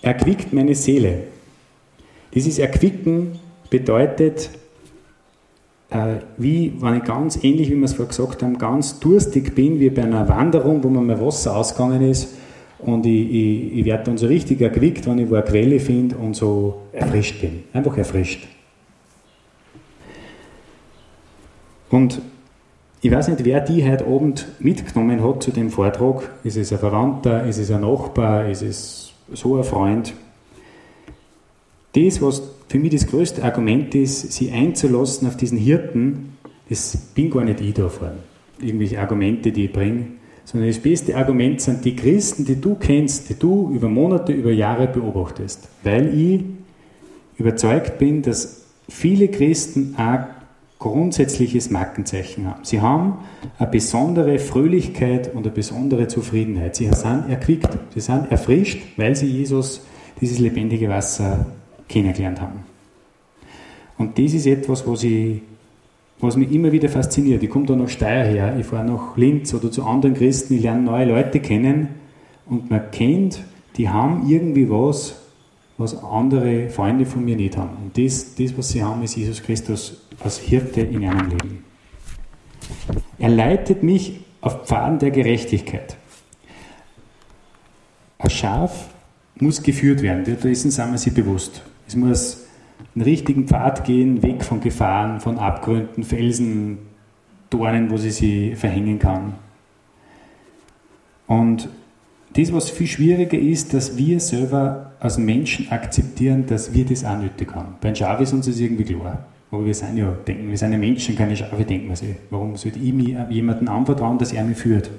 [0.10, 1.24] Erquickt meine Seele.
[2.34, 4.50] Dieses Erquicken bedeutet,
[5.92, 9.80] äh, wie, wenn ich ganz ähnlich, wie wir es vorher gesagt haben, ganz durstig bin,
[9.80, 12.36] wie bei einer Wanderung, wo mir mal Wasser ausgegangen ist
[12.80, 16.16] und ich, ich, ich werde dann so richtig erquickt, wenn ich wo eine Quelle finde
[16.18, 17.64] und so erfrischt bin.
[17.74, 18.48] Einfach erfrischt.
[21.90, 22.22] Und
[23.02, 26.30] ich weiß nicht, wer die heute Abend mitgenommen hat zu dem Vortrag.
[26.44, 30.14] Ist es ein Verwandter, ist es ein Nachbar, ist es so ein Freund?
[31.94, 36.38] Das, was für mich das größte Argument ist, sie einzulassen auf diesen Hirten,
[36.70, 38.20] das bin gar nicht ich da vorne.
[38.62, 40.06] Irgendwelche Argumente, die ich bringe,
[40.46, 44.52] sondern das beste Argument sind die Christen, die du kennst, die du über Monate, über
[44.52, 45.68] Jahre beobachtest.
[45.84, 46.44] Weil ich
[47.38, 50.39] überzeugt bin, dass viele Christen auch
[50.80, 52.64] grundsätzliches Markenzeichen haben.
[52.64, 53.20] Sie haben
[53.58, 56.78] eine besondere Fröhlichkeit und eine besondere Zufriedenheit.
[56.78, 59.82] Sie sind erquickt, sie sind erfrischt, weil sie Jesus,
[60.22, 61.46] dieses lebendige Wasser,
[61.90, 62.64] kennengelernt haben.
[63.98, 65.42] Und das ist etwas, was, ich,
[66.20, 67.44] was mich immer wieder fasziniert.
[67.44, 70.64] Ich komme da nach Steyr her, ich fahre nach Linz oder zu anderen Christen, ich
[70.64, 71.90] lerne neue Leute kennen
[72.46, 73.44] und man kennt,
[73.76, 75.16] die haben irgendwie was,
[75.80, 77.78] was andere Freunde von mir nicht haben.
[77.78, 81.64] Und das, das was sie haben, ist Jesus Christus als Hirte in ihrem Leben.
[83.18, 85.96] Er leitet mich auf Pfaden der Gerechtigkeit.
[88.18, 88.90] Ein Schaf
[89.36, 91.62] muss geführt werden, dessen sind wir sich bewusst.
[91.88, 92.46] Es muss
[92.94, 96.80] einen richtigen Pfad gehen, weg von Gefahren, von Abgründen, Felsen,
[97.50, 99.36] Dornen, wo sie sich verhängen kann.
[101.26, 101.70] Und
[102.34, 107.18] das, was viel schwieriger ist, dass wir selber als Menschen akzeptieren, dass wir das auch
[107.18, 107.76] nötig haben.
[107.82, 109.26] Bei Schaf ist uns das irgendwie klar.
[109.52, 112.16] Aber wir sind ja, denken, wir sind ja Menschen, keine Schafe, denken wir sich.
[112.30, 114.92] Warum sollte ich mir jemanden anvertrauen, dass er mich führt?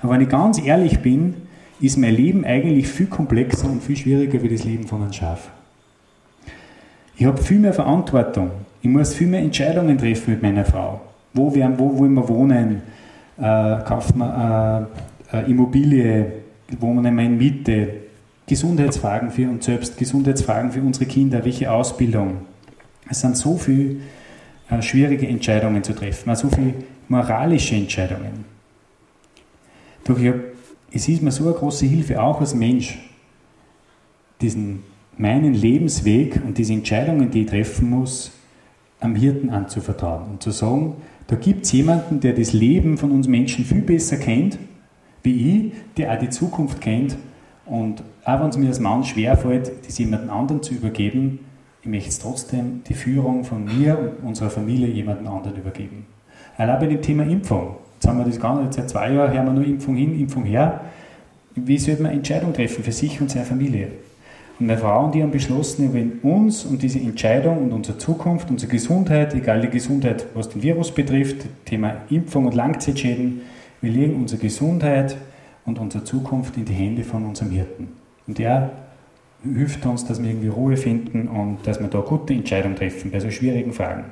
[0.00, 1.34] Aber wenn ich ganz ehrlich bin,
[1.80, 5.50] ist mein Leben eigentlich viel komplexer und viel schwieriger wie das Leben von einem Schaf.
[7.16, 8.50] Ich habe viel mehr Verantwortung.
[8.80, 11.00] Ich muss viel mehr Entscheidungen treffen mit meiner Frau.
[11.34, 12.82] Wo, wir, wo wollen wir wohnen?
[13.38, 14.86] Äh, wir
[15.30, 16.32] äh, eine Immobilie?
[16.80, 17.88] Wohnen wir in Miete?
[18.52, 22.42] Gesundheitsfragen für uns selbst, Gesundheitsfragen für unsere Kinder, welche Ausbildung?
[23.08, 23.96] Es sind so viele
[24.68, 26.74] äh, schwierige Entscheidungen zu treffen, so viele
[27.08, 28.44] moralische Entscheidungen.
[30.04, 30.18] Doch
[30.92, 32.98] es ist mir so eine große Hilfe, auch als Mensch,
[34.42, 34.82] diesen
[35.16, 38.32] meinen Lebensweg und diese Entscheidungen, die ich treffen muss,
[39.00, 40.96] am Hirten anzuvertrauen und zu sagen,
[41.28, 44.58] da gibt es jemanden, der das Leben von uns Menschen viel besser kennt,
[45.22, 47.16] wie ich, der auch die Zukunft kennt.
[47.66, 51.40] Und auch wenn es mir als Mann schwerfällt, das jemandem anderen zu übergeben,
[51.82, 56.06] ich möchte trotzdem die Führung von mir und unserer Familie jemandem anderen übergeben.
[56.56, 57.76] Allein bei dem Thema Impfung.
[57.94, 60.44] Jetzt haben wir das gar nicht, seit zwei Jahren hören wir nur Impfung hin, Impfung
[60.44, 60.80] her.
[61.54, 63.88] Wie sollte man Entscheidungen treffen für sich und seine Familie?
[64.58, 68.50] Und meine Frau und ich haben beschlossen, wollen uns und diese Entscheidung und unsere Zukunft,
[68.50, 73.40] unsere Gesundheit, egal die Gesundheit, was den Virus betrifft, Thema Impfung und Langzeitschäden,
[73.80, 75.16] wir legen unsere Gesundheit
[75.64, 77.88] und unsere Zukunft in die Hände von unserem Hirten.
[78.26, 78.70] Und der
[79.42, 83.20] hilft uns, dass wir irgendwie Ruhe finden und dass wir da gute Entscheidungen treffen bei
[83.20, 84.04] so schwierigen Fragen.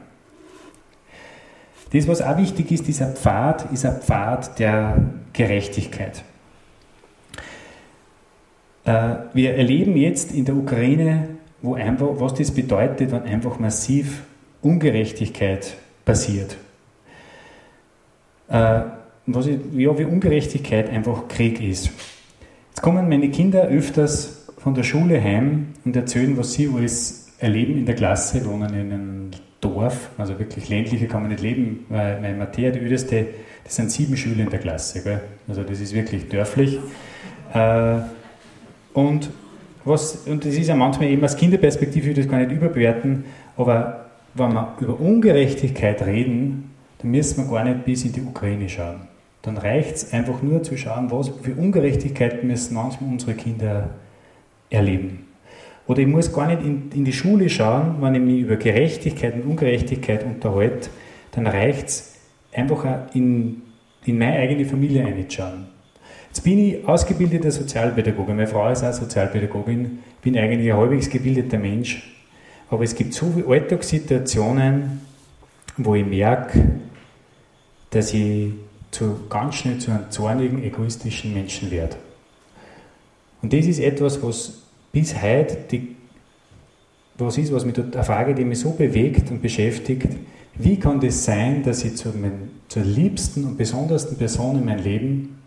[1.92, 4.96] Das, was auch wichtig ist, dieser Pfad ist ein Pfad der
[5.32, 6.22] Gerechtigkeit.
[8.84, 11.28] Äh, wir erleben jetzt in der Ukraine,
[11.62, 14.22] wo einfach, was das bedeutet, wenn einfach massiv
[14.62, 16.56] Ungerechtigkeit passiert.
[19.32, 21.90] Was ich, ja, wie Ungerechtigkeit einfach Krieg ist.
[22.70, 27.78] Jetzt kommen meine Kinder öfters von der Schule heim und erzählen, was sie alles erleben
[27.78, 32.20] in der Klasse, wohnen in einem Dorf, also wirklich ländlicher kann man nicht leben, weil
[32.20, 33.26] meine Matthäa, die ödeste,
[33.64, 35.20] das sind sieben Schüler in der Klasse, gell?
[35.48, 36.78] also das ist wirklich dörflich.
[37.52, 37.96] Äh,
[38.94, 39.30] und,
[39.84, 43.24] was, und das ist ja manchmal eben aus Kinderperspektive, ich will das gar nicht überbewerten,
[43.56, 48.68] aber wenn wir über Ungerechtigkeit reden, dann müssen wir gar nicht bis in die Ukraine
[48.68, 49.09] schauen.
[49.42, 53.90] Dann reicht es einfach nur zu schauen, was für Ungerechtigkeiten müssen manchmal unsere Kinder
[54.68, 55.26] erleben.
[55.86, 59.34] Oder ich muss gar nicht in, in die Schule schauen, wenn ich mich über Gerechtigkeit
[59.34, 60.90] und Ungerechtigkeit unterhalte,
[61.32, 62.16] dann reicht es
[62.52, 63.62] einfach in,
[64.04, 65.66] in meine eigene Familie einzuschauen.
[66.28, 71.58] Jetzt bin ich ausgebildeter Sozialpädagoge, meine Frau ist auch Sozialpädagogin, bin eigentlich ein halbwegs gebildeter
[71.58, 72.16] Mensch,
[72.68, 75.00] aber es gibt so viele Alltagssituationen,
[75.76, 76.70] wo ich merke,
[77.90, 78.52] dass ich
[78.90, 81.96] zu, ganz schnell zu einem zornigen, egoistischen Menschen werde.
[83.42, 84.62] Und das ist etwas, was
[84.92, 85.96] bis heute die,
[87.16, 90.08] was ist, was mich eine Frage, die mich so bewegt und beschäftigt,
[90.54, 94.82] wie kann das sein, dass ich zu mein, zur liebsten und besondersten Person in meinem
[94.82, 95.38] Leben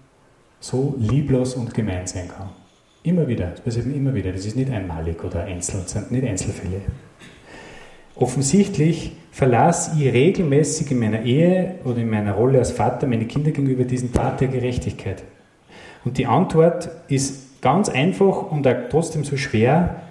[0.59, 2.49] so lieblos und gemein sein kann.
[3.03, 4.31] Immer wieder, das passiert mir immer wieder.
[4.31, 6.81] Das ist nicht einmalig oder einzeln, das sind nicht Einzelfälle.
[8.15, 13.49] Offensichtlich verlasse ich regelmäßig in meiner Ehe oder in meiner Rolle als Vater meine Kinder
[13.49, 15.23] gegenüber diesen Pfad der Gerechtigkeit.
[16.05, 20.03] Und die Antwort ist ganz einfach und auch trotzdem so schwer.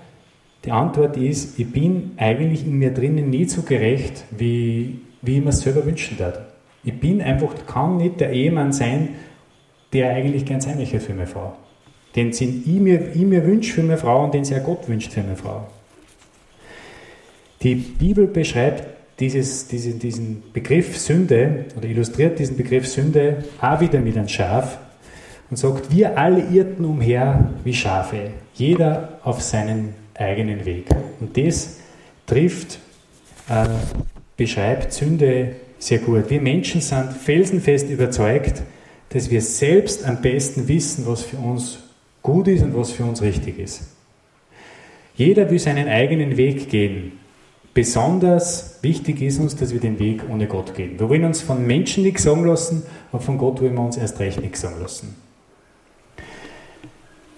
[0.64, 5.44] Die Antwort ist, ich bin eigentlich in mir drinnen nie so gerecht, wie, wie ich
[5.44, 6.44] mir es selber wünschen würde.
[6.82, 9.10] Ich bin einfach, kann nicht der Ehemann sein,
[9.92, 11.52] der eigentlich gern sein möchte für meine Frau.
[12.16, 15.12] Den ich mir, ich mir wünsche für meine Frau und den sie auch Gott wünscht
[15.12, 15.68] für meine Frau.
[17.62, 24.00] Die Bibel beschreibt dieses, diesen, diesen Begriff Sünde oder illustriert diesen Begriff Sünde auch wieder
[24.00, 24.78] mit einem Schaf
[25.50, 30.86] und sagt, wir alle irrten umher wie Schafe, jeder auf seinen eigenen Weg.
[31.20, 31.78] Und das
[32.26, 32.78] trifft,
[33.48, 33.66] äh,
[34.36, 36.30] beschreibt Sünde sehr gut.
[36.30, 38.62] Wir Menschen sind felsenfest überzeugt,
[39.10, 41.78] dass wir selbst am besten wissen, was für uns
[42.22, 43.82] gut ist und was für uns richtig ist.
[45.16, 47.12] Jeder will seinen eigenen Weg gehen.
[47.74, 51.00] Besonders wichtig ist uns, dass wir den Weg ohne Gott gehen.
[51.00, 54.20] Wir wollen uns von Menschen nichts sagen lassen, aber von Gott wollen wir uns erst
[54.20, 55.16] recht nichts sagen lassen.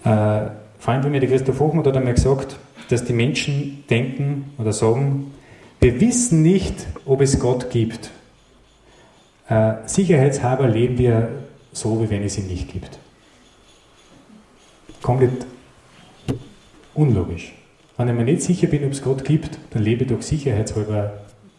[0.03, 2.57] Äh, Freund von mir, der Christoph Hochmuth, hat einmal gesagt,
[2.89, 5.33] dass die Menschen denken oder sagen,
[5.79, 8.11] wir wissen nicht, ob es Gott gibt.
[9.47, 11.29] Äh, sicherheitshalber leben wir
[11.71, 12.99] so, wie wenn es ihn nicht gibt.
[15.01, 15.45] Komplett
[16.93, 17.53] unlogisch.
[17.97, 21.13] Wenn ich mir nicht sicher bin, ob es Gott gibt, dann lebe ich doch sicherheitshalber,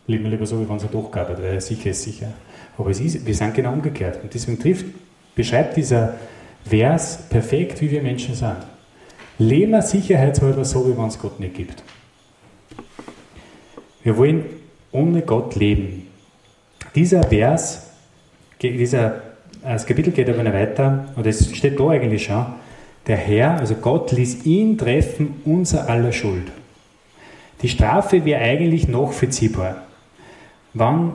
[0.06, 2.32] lebe ich lieber so, wie wenn es er doch gab, weil er sicher ist sicher.
[2.76, 4.22] Aber es ist, wir sind genau umgekehrt.
[4.22, 4.84] Und deswegen trifft,
[5.34, 6.14] beschreibt dieser
[6.64, 8.56] Vers perfekt, wie wir Menschen sind.
[9.38, 11.82] Leben wir sicherheitshalber so, wie wenn es Gott nicht gibt.
[14.02, 14.44] Wir wollen
[14.92, 16.06] ohne Gott leben.
[16.94, 17.90] Dieser Vers,
[18.60, 19.22] dieser,
[19.62, 22.46] das Kapitel geht aber nicht weiter, oder es steht da eigentlich schon,
[23.06, 26.50] der Herr, also Gott, ließ ihn treffen, unser aller Schuld.
[27.62, 29.82] Die Strafe wäre eigentlich nachvollziehbar.
[30.74, 31.12] Wenn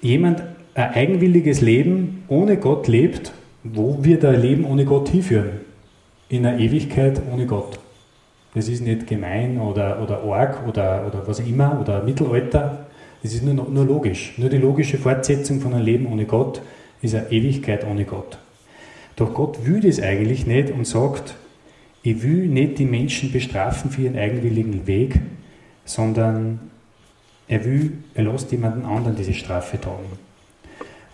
[0.00, 0.42] jemand
[0.74, 3.32] ein eigenwilliges Leben ohne Gott lebt,
[3.64, 5.60] wo wird ein Leben ohne Gott hinführen?
[6.28, 7.78] In einer Ewigkeit ohne Gott.
[8.54, 12.86] Das ist nicht gemein oder, oder arg oder, oder was immer oder Mittelalter.
[13.22, 14.34] Das ist nur, nur logisch.
[14.38, 16.62] Nur die logische Fortsetzung von einem Leben ohne Gott
[17.02, 18.38] ist eine Ewigkeit ohne Gott.
[19.20, 21.34] Doch Gott will das eigentlich nicht und sagt,
[22.02, 25.20] ich will nicht die Menschen bestrafen für ihren eigenwilligen Weg,
[25.84, 26.58] sondern
[27.46, 30.06] er will, er lässt jemanden anderen diese Strafe tragen.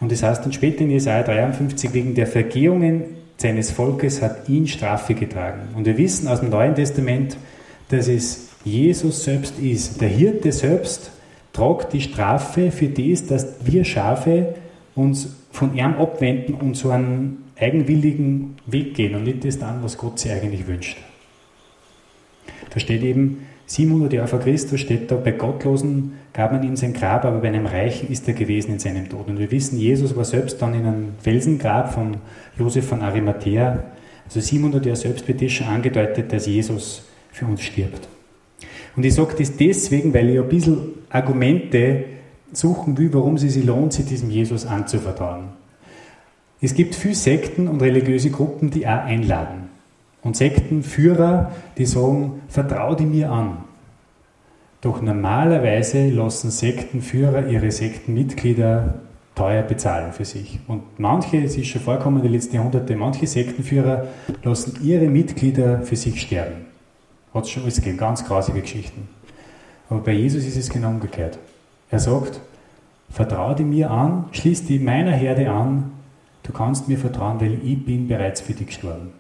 [0.00, 3.02] Und das heißt dann später in Jesaja 53, wegen der Vergehungen
[3.38, 5.74] seines Volkes hat ihn Strafe getragen.
[5.74, 7.36] Und wir wissen aus dem Neuen Testament,
[7.88, 10.00] dass es Jesus selbst ist.
[10.00, 11.10] Der Hirte selbst
[11.52, 14.54] tragt die Strafe für das, dass wir Schafe
[14.94, 19.96] uns von ihm abwenden und so einen eigenwilligen Weg gehen und nicht das dann, was
[19.96, 20.96] Gott sich eigentlich wünscht.
[22.70, 26.92] Da steht eben, 700 Jahre vor Christus steht da, bei Gottlosen gab man ihm sein
[26.92, 29.26] Grab, aber bei einem Reichen ist er gewesen in seinem Tod.
[29.26, 32.18] Und wir wissen, Jesus war selbst dann in einem Felsengrab von
[32.56, 33.82] Josef von Arimathea.
[34.24, 37.02] Also 700 Jahre selbst wird das schon angedeutet, dass Jesus
[37.32, 38.08] für uns stirbt.
[38.94, 40.78] Und ich sage das deswegen, weil ich ein bisschen
[41.10, 42.04] Argumente
[42.52, 45.48] suchen will, warum es sich lohnt, sich diesem Jesus anzuvertrauen.
[46.60, 49.68] Es gibt viele Sekten und religiöse Gruppen, die auch einladen.
[50.22, 53.58] Und Sektenführer, die sagen, vertraue mir an.
[54.80, 58.94] Doch normalerweise lassen Sektenführer ihre Sektenmitglieder
[59.34, 60.58] teuer bezahlen für sich.
[60.66, 64.06] Und manche, es ist schon vorkommen in den letzten Jahrhunderten, manche Sektenführer
[64.42, 66.66] lassen ihre Mitglieder für sich sterben.
[67.34, 69.08] Hat es schon alles gegeben, ganz grausige Geschichten.
[69.90, 71.38] Aber bei Jesus ist es genau umgekehrt.
[71.90, 72.40] Er sagt,
[73.10, 75.92] vertraue mir an, schließ die meiner Herde an
[76.46, 79.12] Du kannst mir vertrauen, weil ich bin bereits für dich gestorben.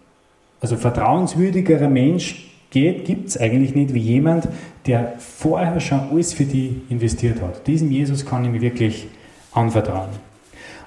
[0.60, 4.48] Also vertrauenswürdigerer Mensch gibt es eigentlich nicht wie jemand,
[4.86, 7.66] der vorher schon alles für dich investiert hat.
[7.66, 9.08] Diesem Jesus kann ich mir wirklich
[9.52, 10.10] anvertrauen.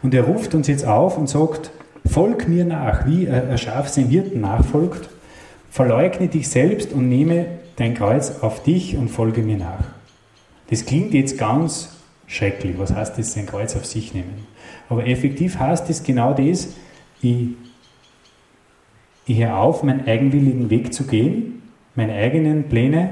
[0.01, 1.71] Und er ruft uns jetzt auf und sagt,
[2.05, 5.09] folg mir nach, wie ein Schaf seinem Hirten nachfolgt,
[5.69, 9.83] verleugne dich selbst und nehme dein Kreuz auf dich und folge mir nach.
[10.69, 11.89] Das klingt jetzt ganz
[12.27, 12.77] schrecklich.
[12.77, 14.47] Was heißt das, sein Kreuz auf sich nehmen?
[14.89, 16.73] Aber effektiv heißt es genau das,
[17.21, 17.49] ich,
[19.27, 21.61] ich höre auf, meinen eigenwilligen Weg zu gehen,
[21.95, 23.09] meine eigenen Pläne,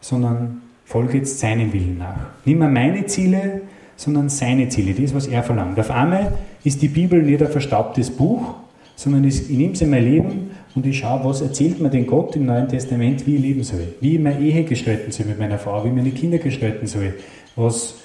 [0.00, 2.28] sondern folge jetzt seinem Willen nach.
[2.44, 3.62] Nicht mehr meine Ziele,
[3.96, 5.78] sondern seine Ziele, das, was er verlangt.
[5.80, 8.54] Auf einmal ist die Bibel nicht ein verstaubtes Buch,
[8.94, 12.36] sondern ich nehme sie in mein Leben und ich schaue, was erzählt mir denn Gott
[12.36, 15.58] im Neuen Testament, wie ich leben soll, wie ich meine Ehe gestalten soll mit meiner
[15.58, 17.14] Frau, wie ich meine Kinder gestalten soll,
[17.56, 17.96] was,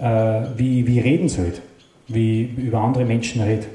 [0.00, 1.52] äh, wie, wie ich reden soll
[2.12, 3.68] wie über andere Menschen redet.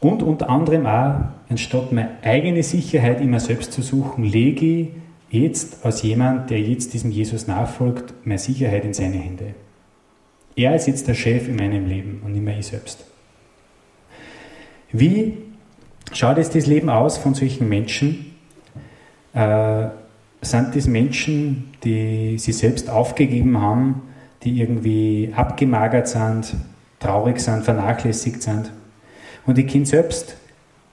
[0.00, 4.88] Und unter anderem auch anstatt meine eigene Sicherheit immer selbst zu suchen, lege ich
[5.30, 9.54] jetzt als jemand, der jetzt diesem Jesus nachfolgt, meine Sicherheit in seine Hände.
[10.56, 13.04] Er ist jetzt der Chef in meinem Leben und nicht mehr ich selbst.
[14.92, 15.38] Wie
[16.12, 18.34] schaut jetzt das Leben aus von solchen Menschen?
[19.32, 19.88] Äh,
[20.42, 24.02] sind das Menschen, die sich selbst aufgegeben haben,
[24.42, 26.54] die irgendwie abgemagert sind,
[26.98, 28.70] traurig sind, vernachlässigt sind?
[29.46, 30.36] Und ich kenne selbst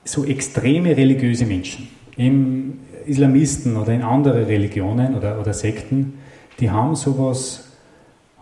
[0.04, 6.20] so extreme religiöse Menschen, im Islamisten oder in andere Religionen oder, oder Sekten,
[6.60, 7.68] die haben sowas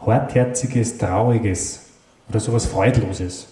[0.06, 1.88] Hartherziges, Trauriges
[2.30, 3.48] oder sowas Freudloses,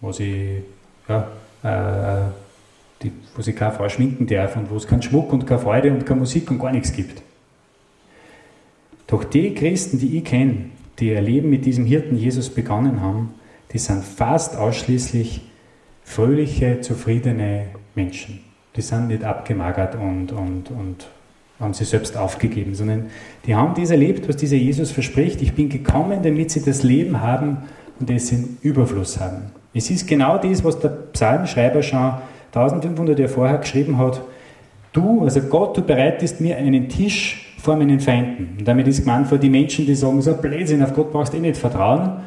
[0.00, 0.62] wo sie,
[1.08, 1.28] ja,
[1.62, 2.30] äh,
[3.02, 5.92] die, wo sie keine Frau schminken darf und wo es keinen Schmuck und keine Freude
[5.92, 7.22] und keine Musik und gar nichts gibt.
[9.06, 13.34] Doch die Christen, die ich kenne, die ihr Leben mit diesem Hirten Jesus begonnen haben,
[13.72, 15.42] die sind fast ausschließlich
[16.02, 18.40] fröhliche, zufriedene Menschen.
[18.76, 21.08] Die sind nicht abgemagert und, und, und
[21.60, 23.06] haben sich selbst aufgegeben, sondern
[23.46, 25.42] die haben das erlebt, was dieser Jesus verspricht.
[25.42, 27.58] Ich bin gekommen, damit sie das Leben haben
[27.98, 29.50] und es in Überfluss haben.
[29.74, 32.14] Es ist genau das, was der Psalmschreiber schon
[32.54, 34.22] 1500 Jahre vorher geschrieben hat.
[34.92, 38.56] Du, also Gott, du bereitest mir einen Tisch vor meinen Feinden.
[38.58, 41.36] Und damit ist gemeint vor die Menschen, die sagen, so Blödsinn, auf Gott brauchst du
[41.36, 42.20] eh nicht vertrauen.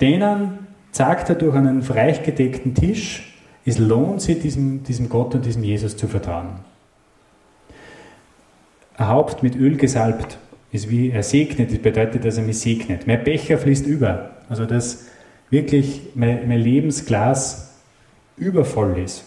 [0.00, 0.58] Denen
[0.90, 3.28] zeigt er durch einen reich gedeckten Tisch,
[3.64, 6.48] es lohnt sich, diesem, diesem Gott und diesem Jesus zu vertrauen.
[8.96, 10.38] Ein Haupt mit Öl gesalbt
[10.72, 13.06] ist wie er segnet, das bedeutet, dass er mich segnet.
[13.06, 14.30] Mein Becher fließt über.
[14.48, 15.06] Also, dass
[15.50, 17.74] wirklich mein, mein Lebensglas
[18.36, 19.24] übervoll ist.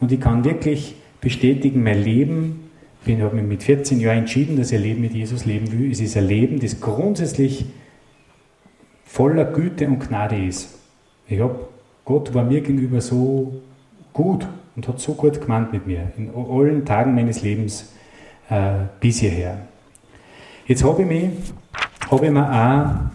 [0.00, 2.67] Und ich kann wirklich bestätigen, mein Leben,
[3.08, 5.90] ich habe mich mit 14 Jahren entschieden, dass ich ein Leben mit Jesus leben will.
[5.90, 7.66] Es ist ein Leben, das grundsätzlich
[9.04, 10.78] voller Güte und Gnade ist.
[11.26, 11.68] Ich habe,
[12.04, 13.60] Gott war mir gegenüber so
[14.12, 14.46] gut
[14.76, 17.92] und hat so gut gemeint mit mir in allen Tagen meines Lebens
[18.50, 19.58] äh, bis hierher.
[20.66, 21.30] Jetzt habe ich,
[22.10, 23.10] hab ich mir ein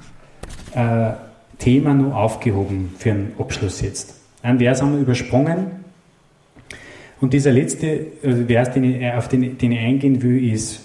[0.73, 1.13] äh,
[1.59, 4.19] Thema noch aufgehoben für einen Abschluss jetzt.
[4.41, 5.82] Ein Vers haben wir übersprungen.
[7.23, 10.81] Und dieser letzte also Vers, den ich, auf den, den ich eingehen will, ist,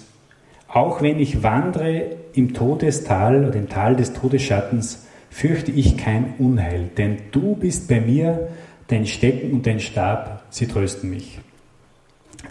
[0.69, 6.91] auch wenn ich wandere im Todestal oder im Tal des Todesschattens, fürchte ich kein Unheil,
[6.97, 8.47] denn du bist bei mir,
[8.87, 11.39] dein Stecken und dein Stab, sie trösten mich.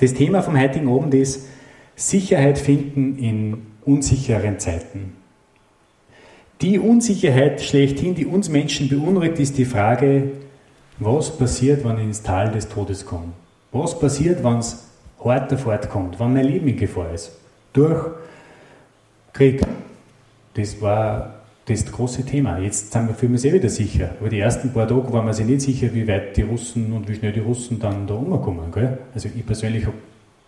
[0.00, 1.48] Das Thema vom heutigen Abend ist
[1.96, 5.14] Sicherheit finden in unsicheren Zeiten.
[6.60, 10.24] Die Unsicherheit schlechthin, die uns Menschen beunruhigt, ist die Frage,
[10.98, 13.32] was passiert, wenn ich ins Tal des Todes komme?
[13.72, 14.86] Was passiert, wenn es
[15.22, 17.32] hart davor kommt, wenn mein Leben in Gefahr ist?
[17.72, 18.06] Durch
[19.32, 19.60] Krieg.
[20.54, 21.34] Das war
[21.66, 22.58] das große Thema.
[22.58, 24.10] Jetzt sind wir für uns eh wieder sicher.
[24.18, 27.08] Aber die ersten paar Tage waren wir sich nicht sicher, wie weit die Russen und
[27.08, 28.72] wie schnell die Russen dann da umkommen.
[28.72, 28.98] Gell?
[29.14, 29.86] Also ich persönlich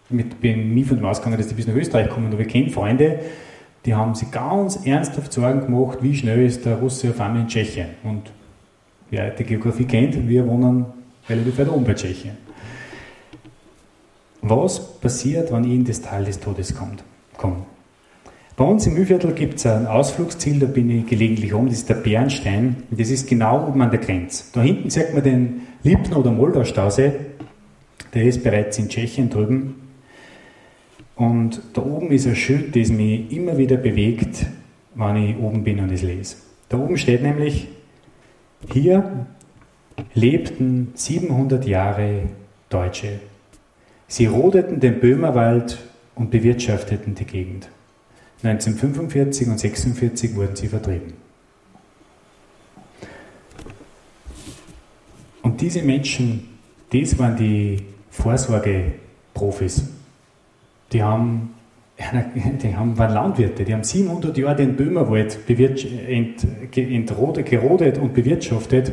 [0.08, 2.70] mit, bin nie von dem ausgegangen, dass die bis nach Österreich kommen, aber ich kenne
[2.70, 3.20] Freunde,
[3.84, 7.48] die haben sich ganz ernsthaft Sorgen gemacht, wie schnell ist der Russe auf einmal in
[7.48, 7.88] Tschechien.
[8.02, 8.30] Und
[9.10, 10.86] wer die Geografie kennt, wir wohnen
[11.28, 12.36] relativ weit oben bei Tschechien.
[14.42, 17.66] Was passiert, wenn ich in das Tal des Todes komme?
[18.56, 21.88] Bei uns im Mühlviertel gibt es ein Ausflugsziel, da bin ich gelegentlich um, das ist
[21.88, 22.82] der Bernstein.
[22.90, 24.44] Und das ist genau oben an der Grenze.
[24.52, 27.12] Da hinten sieht man den Lipton- oder Moldau-Stausee.
[28.12, 29.76] Der ist bereits in Tschechien drüben.
[31.16, 34.46] Und da oben ist ein Schild, das mich immer wieder bewegt,
[34.94, 36.36] wenn ich oben bin und es lese.
[36.68, 37.68] Da oben steht nämlich,
[38.72, 39.26] hier
[40.12, 42.24] lebten 700 Jahre
[42.68, 43.20] Deutsche.
[44.10, 45.78] Sie rodeten den Böhmerwald
[46.16, 47.68] und bewirtschafteten die Gegend.
[48.42, 51.12] 1945 und 1946 wurden sie vertrieben.
[55.42, 56.58] Und diese Menschen,
[56.92, 59.84] das waren die Vorsorgeprofis.
[60.92, 61.54] Die haben,
[62.62, 66.46] die haben, waren Landwirte, die haben 700 Jahre den Böhmerwald ent,
[66.76, 68.90] ent, gerodet und bewirtschaftet.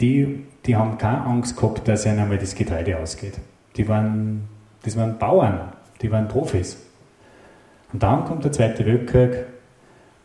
[0.00, 3.34] Die, die haben keine Angst gehabt, dass ihnen einmal das Getreide ausgeht.
[3.80, 4.46] Die waren,
[4.82, 5.72] das waren Bauern,
[6.02, 6.76] die waren Profis.
[7.94, 9.46] Und dann kommt der Zweite Weltkrieg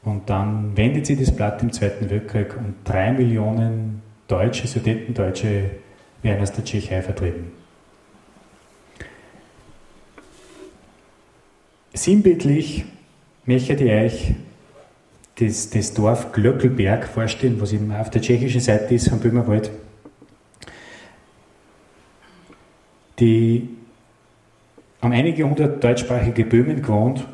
[0.03, 5.69] und dann wendet sich das Blatt im Zweiten Weltkrieg und drei Millionen Deutsche, Sudetendeutsche
[6.21, 7.53] werden aus der Tschechei vertrieben.
[11.93, 12.83] Sinnbildlich
[13.45, 14.33] möchte ich euch
[15.39, 19.71] das, das Dorf Glöckelberg vorstellen, was eben auf der tschechischen Seite ist vom Böhmerwald.
[23.19, 23.69] Die
[25.01, 27.25] haben einige hundert deutschsprachige Böhmen gewohnt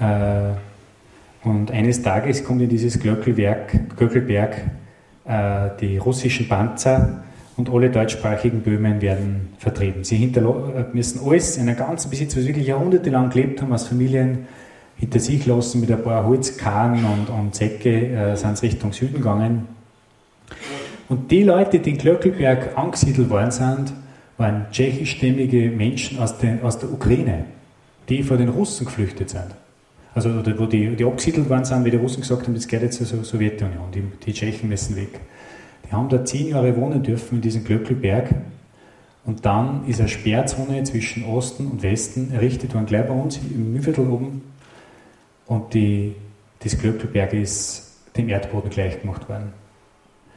[0.00, 0.52] äh,
[1.46, 4.56] und eines Tages kommt in dieses Glöckelberg, Glöckelberg
[5.26, 7.22] äh, die russischen Panzer
[7.56, 10.02] und alle deutschsprachigen Böhmen werden vertrieben.
[10.02, 10.32] Sie
[10.92, 14.46] müssen alles in einem ganzen Besitz, was wirklich jahrhundertelang gelebt haben, als Familien
[14.96, 19.14] hinter sich lassen mit ein paar Holzkarren und, und Säcke, äh, sind sie Richtung Süden
[19.14, 19.68] gegangen.
[21.08, 23.92] Und die Leute, die in Glöckelberg angesiedelt worden sind,
[24.36, 27.44] waren tschechischstämmige Menschen aus, den, aus der Ukraine,
[28.08, 29.54] die vor den Russen geflüchtet sind.
[30.14, 33.04] Also wo die, die abgesiedelt worden sind, wie die Russen gesagt haben, das geht jetzt
[33.04, 35.20] zur Sowjetunion, die, die Tschechen müssen weg.
[35.86, 38.34] Die haben da zehn Jahre wohnen dürfen in diesem Glöckelberg.
[39.24, 43.72] Und dann ist eine Sperrzone zwischen Osten und Westen errichtet worden, gleich bei uns im
[43.72, 44.42] Mühlviertel oben.
[45.46, 46.14] Und die,
[46.60, 49.52] das Glöckelberg ist dem Erdboden gleich gemacht worden.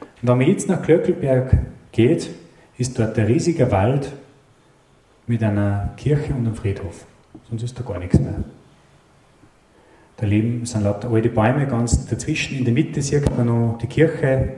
[0.00, 1.56] Und wenn man jetzt nach Glöckelberg
[1.92, 2.30] geht,
[2.78, 4.12] ist dort ein riesiger Wald
[5.26, 7.04] mit einer Kirche und einem Friedhof.
[7.50, 8.44] Sonst ist da gar nichts mehr.
[10.16, 12.58] Da leben, sind lauter alte Bäume ganz dazwischen.
[12.58, 14.54] In der Mitte sieht man noch die Kirche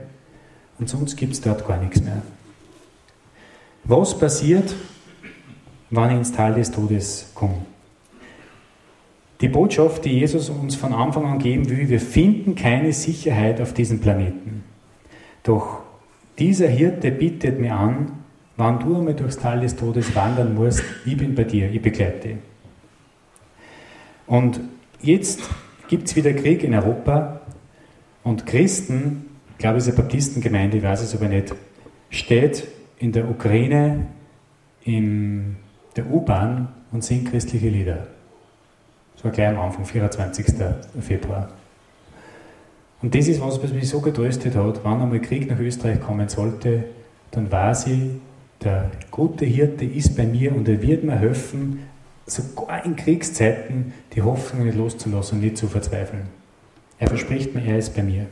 [0.79, 2.21] und sonst gibt es dort gar nichts mehr.
[3.83, 4.75] Was passiert,
[5.89, 7.65] wenn ich ins Tal des Todes komme?
[9.41, 13.73] Die Botschaft, die Jesus uns von Anfang an geben will, wir finden keine Sicherheit auf
[13.73, 14.63] diesem Planeten.
[15.43, 15.80] Doch
[16.39, 18.23] dieser Hirte bietet mir an,
[18.57, 22.37] wann du einmal durchs Tal des Todes wandern musst, ich bin bei dir, ich begleite.
[24.27, 24.59] Und
[25.01, 25.41] jetzt
[25.87, 27.41] gibt es wieder Krieg in Europa
[28.23, 31.53] und Christen, ich glaube es ist eine Baptistengemeinde, ich weiß es aber nicht,
[32.09, 32.67] steht
[32.99, 34.07] in der Ukraine
[34.83, 35.57] in
[35.95, 38.07] der U-Bahn und singt christliche Lieder.
[39.23, 40.47] War gleich am Anfang, 24.
[40.99, 41.49] Februar.
[43.01, 46.29] Und das ist was, was mich so getröstet hat, wann einmal Krieg nach Österreich kommen
[46.29, 46.83] sollte,
[47.31, 48.01] dann weiß ich,
[48.63, 51.79] der gute Hirte ist bei mir und er wird mir helfen,
[52.27, 56.23] sogar in Kriegszeiten die Hoffnung nicht loszulassen und nicht zu verzweifeln.
[56.99, 58.27] Er verspricht mir, er ist bei mir.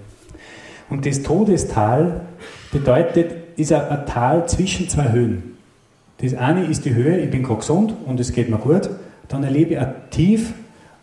[0.89, 2.22] Und das Todestal
[2.72, 5.57] bedeutet, ist ein, Tal zwischen zwei Höhen.
[6.17, 8.89] Das eine ist die Höhe, ich bin gerade gesund und es geht mir gut.
[9.28, 10.53] Dann erlebe ich ein Tief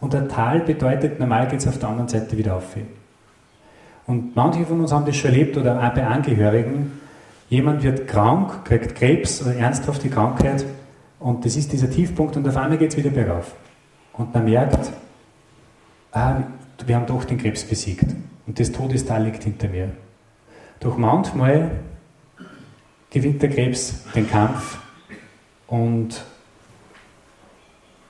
[0.01, 2.77] und ein Tal bedeutet, normal geht es auf der anderen Seite wieder auf.
[4.07, 7.01] Und manche von uns haben das schon erlebt oder auch bei Angehörigen.
[7.49, 10.65] Jemand wird krank, kriegt Krebs oder ernsthafte Krankheit
[11.19, 13.55] und das ist dieser Tiefpunkt und auf einmal geht es wieder bergauf.
[14.13, 14.91] Und man merkt,
[16.13, 16.43] ah,
[16.85, 18.07] wir haben doch den Krebs besiegt
[18.47, 19.91] und das Todestal liegt hinter mir.
[20.81, 21.71] Doch manchmal
[23.11, 24.79] gewinnt der Krebs den Kampf
[25.67, 26.23] und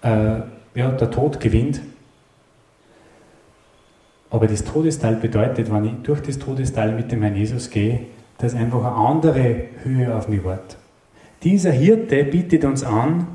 [0.02, 0.40] äh,
[0.74, 1.80] ja, der Tod gewinnt
[4.36, 8.00] aber das Todestal bedeutet, wenn ich durch das Todestal mit dem Herrn Jesus gehe,
[8.36, 10.76] dass einfach eine andere Höhe auf mich wartet.
[11.42, 13.28] Dieser Hirte bietet uns an,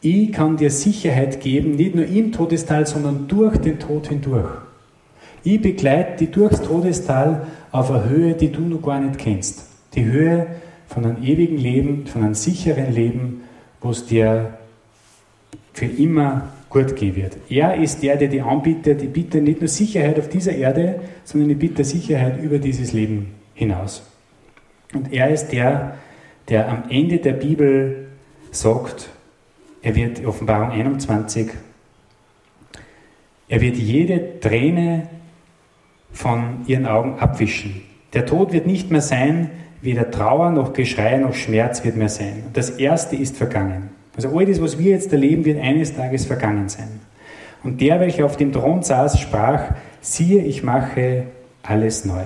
[0.00, 4.52] ich kann dir Sicherheit geben, nicht nur im Todestal, sondern durch den Tod hindurch.
[5.42, 9.64] Ich begleite dich durchs Todestal auf eine Höhe, die du noch gar nicht kennst.
[9.94, 10.46] Die Höhe
[10.86, 13.40] von einem ewigen Leben, von einem sicheren Leben,
[13.80, 14.50] wo es dir
[15.72, 17.36] für immer gut gehen wird.
[17.48, 19.02] Er ist der, der die anbietet.
[19.02, 23.34] Ich biete nicht nur Sicherheit auf dieser Erde, sondern ich biete Sicherheit über dieses Leben
[23.54, 24.02] hinaus.
[24.94, 25.96] Und er ist der,
[26.48, 28.08] der am Ende der Bibel
[28.50, 29.10] sagt,
[29.82, 31.50] er wird, Offenbarung 21,
[33.48, 35.08] er wird jede Träne
[36.12, 37.82] von ihren Augen abwischen.
[38.12, 39.50] Der Tod wird nicht mehr sein,
[39.82, 42.44] weder Trauer noch Geschrei noch Schmerz wird mehr sein.
[42.52, 43.90] Das Erste ist vergangen.
[44.16, 47.00] Also all das, was wir jetzt erleben, wird eines Tages vergangen sein.
[47.62, 51.24] Und der, welcher auf dem Thron saß, sprach, siehe, ich mache
[51.62, 52.22] alles neu.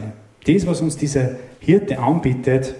[0.46, 1.30] Das, was uns dieser
[1.60, 2.74] Hirte anbietet,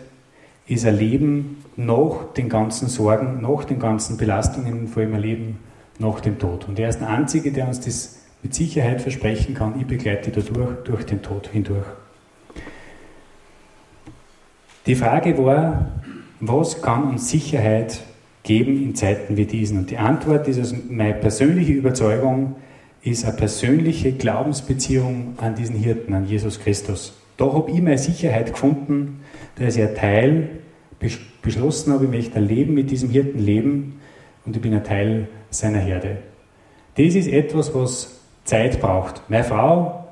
[0.67, 5.59] ist ein Leben nach den ganzen Sorgen, nach den ganzen Belastungen, vor allem ein Leben
[5.99, 6.69] nach dem Tod.
[6.69, 10.85] Und er ist der Einzige, der uns das mit Sicherheit versprechen kann, ich begleite dadurch,
[10.85, 11.87] durch den Tod hindurch.
[14.87, 15.91] Die Frage war,
[16.41, 18.01] was kann uns Sicherheit
[18.43, 19.79] geben in Zeiten wie diesen?
[19.79, 22.57] Und die Antwort ist also meine persönliche Überzeugung,
[23.03, 27.15] ist eine persönliche Glaubensbeziehung an diesen Hirten, an Jesus Christus.
[27.37, 29.21] Da habe ich meine Sicherheit gefunden,
[29.57, 30.49] da ist ein Teil,
[31.43, 34.01] beschlossen habe, ich möchte ein Leben mit diesem Hirten leben
[34.45, 36.19] und ich bin ein Teil seiner Herde.
[36.97, 39.23] Das ist etwas, was Zeit braucht.
[39.29, 40.09] Meine Frau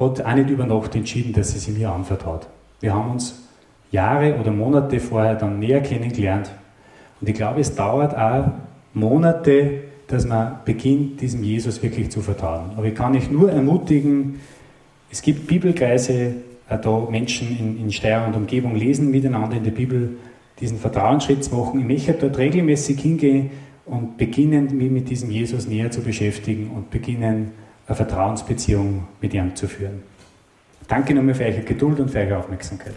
[0.00, 2.48] hat auch nicht über Nacht entschieden, dass sie sich mir anvertraut.
[2.80, 3.48] Wir haben uns
[3.92, 6.50] Jahre oder Monate vorher dann näher kennengelernt
[7.24, 8.50] und ich glaube, es dauert auch
[8.92, 12.72] Monate, dass man beginnt, diesem Jesus wirklich zu vertrauen.
[12.76, 14.40] Aber ich kann euch nur ermutigen,
[15.10, 16.34] es gibt Bibelkreise,
[16.68, 20.18] auch da Menschen in, in Steyr und Umgebung lesen miteinander in der Bibel,
[20.60, 21.80] diesen Vertrauensschritt zu machen.
[21.80, 23.52] Ich möchte dort regelmäßig hingehen
[23.86, 27.52] und beginnen, mich mit diesem Jesus näher zu beschäftigen und beginnen,
[27.86, 30.02] eine Vertrauensbeziehung mit ihm zu führen.
[30.88, 32.92] Danke nochmal für eure Geduld und für eure Aufmerksamkeit.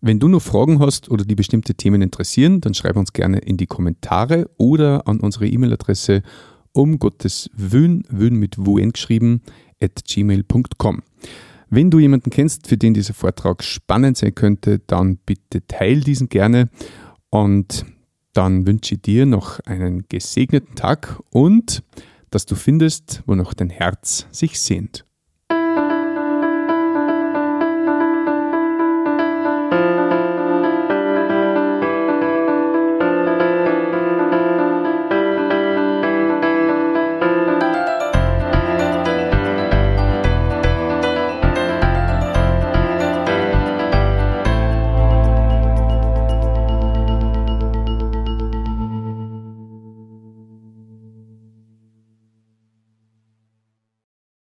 [0.00, 3.56] Wenn du noch Fragen hast oder die bestimmte Themen interessieren, dann schreib uns gerne in
[3.56, 6.22] die Kommentare oder an unsere E-Mail-Adresse
[6.72, 9.42] um Gottes Wün, Wün mit Wun geschrieben,
[9.80, 11.02] at gmail.com.
[11.70, 16.28] Wenn du jemanden kennst, für den dieser Vortrag spannend sein könnte, dann bitte teil diesen
[16.28, 16.70] gerne
[17.30, 17.84] und
[18.32, 21.82] dann wünsche ich dir noch einen gesegneten Tag und
[22.30, 25.07] dass du findest, wo noch dein Herz sich sehnt.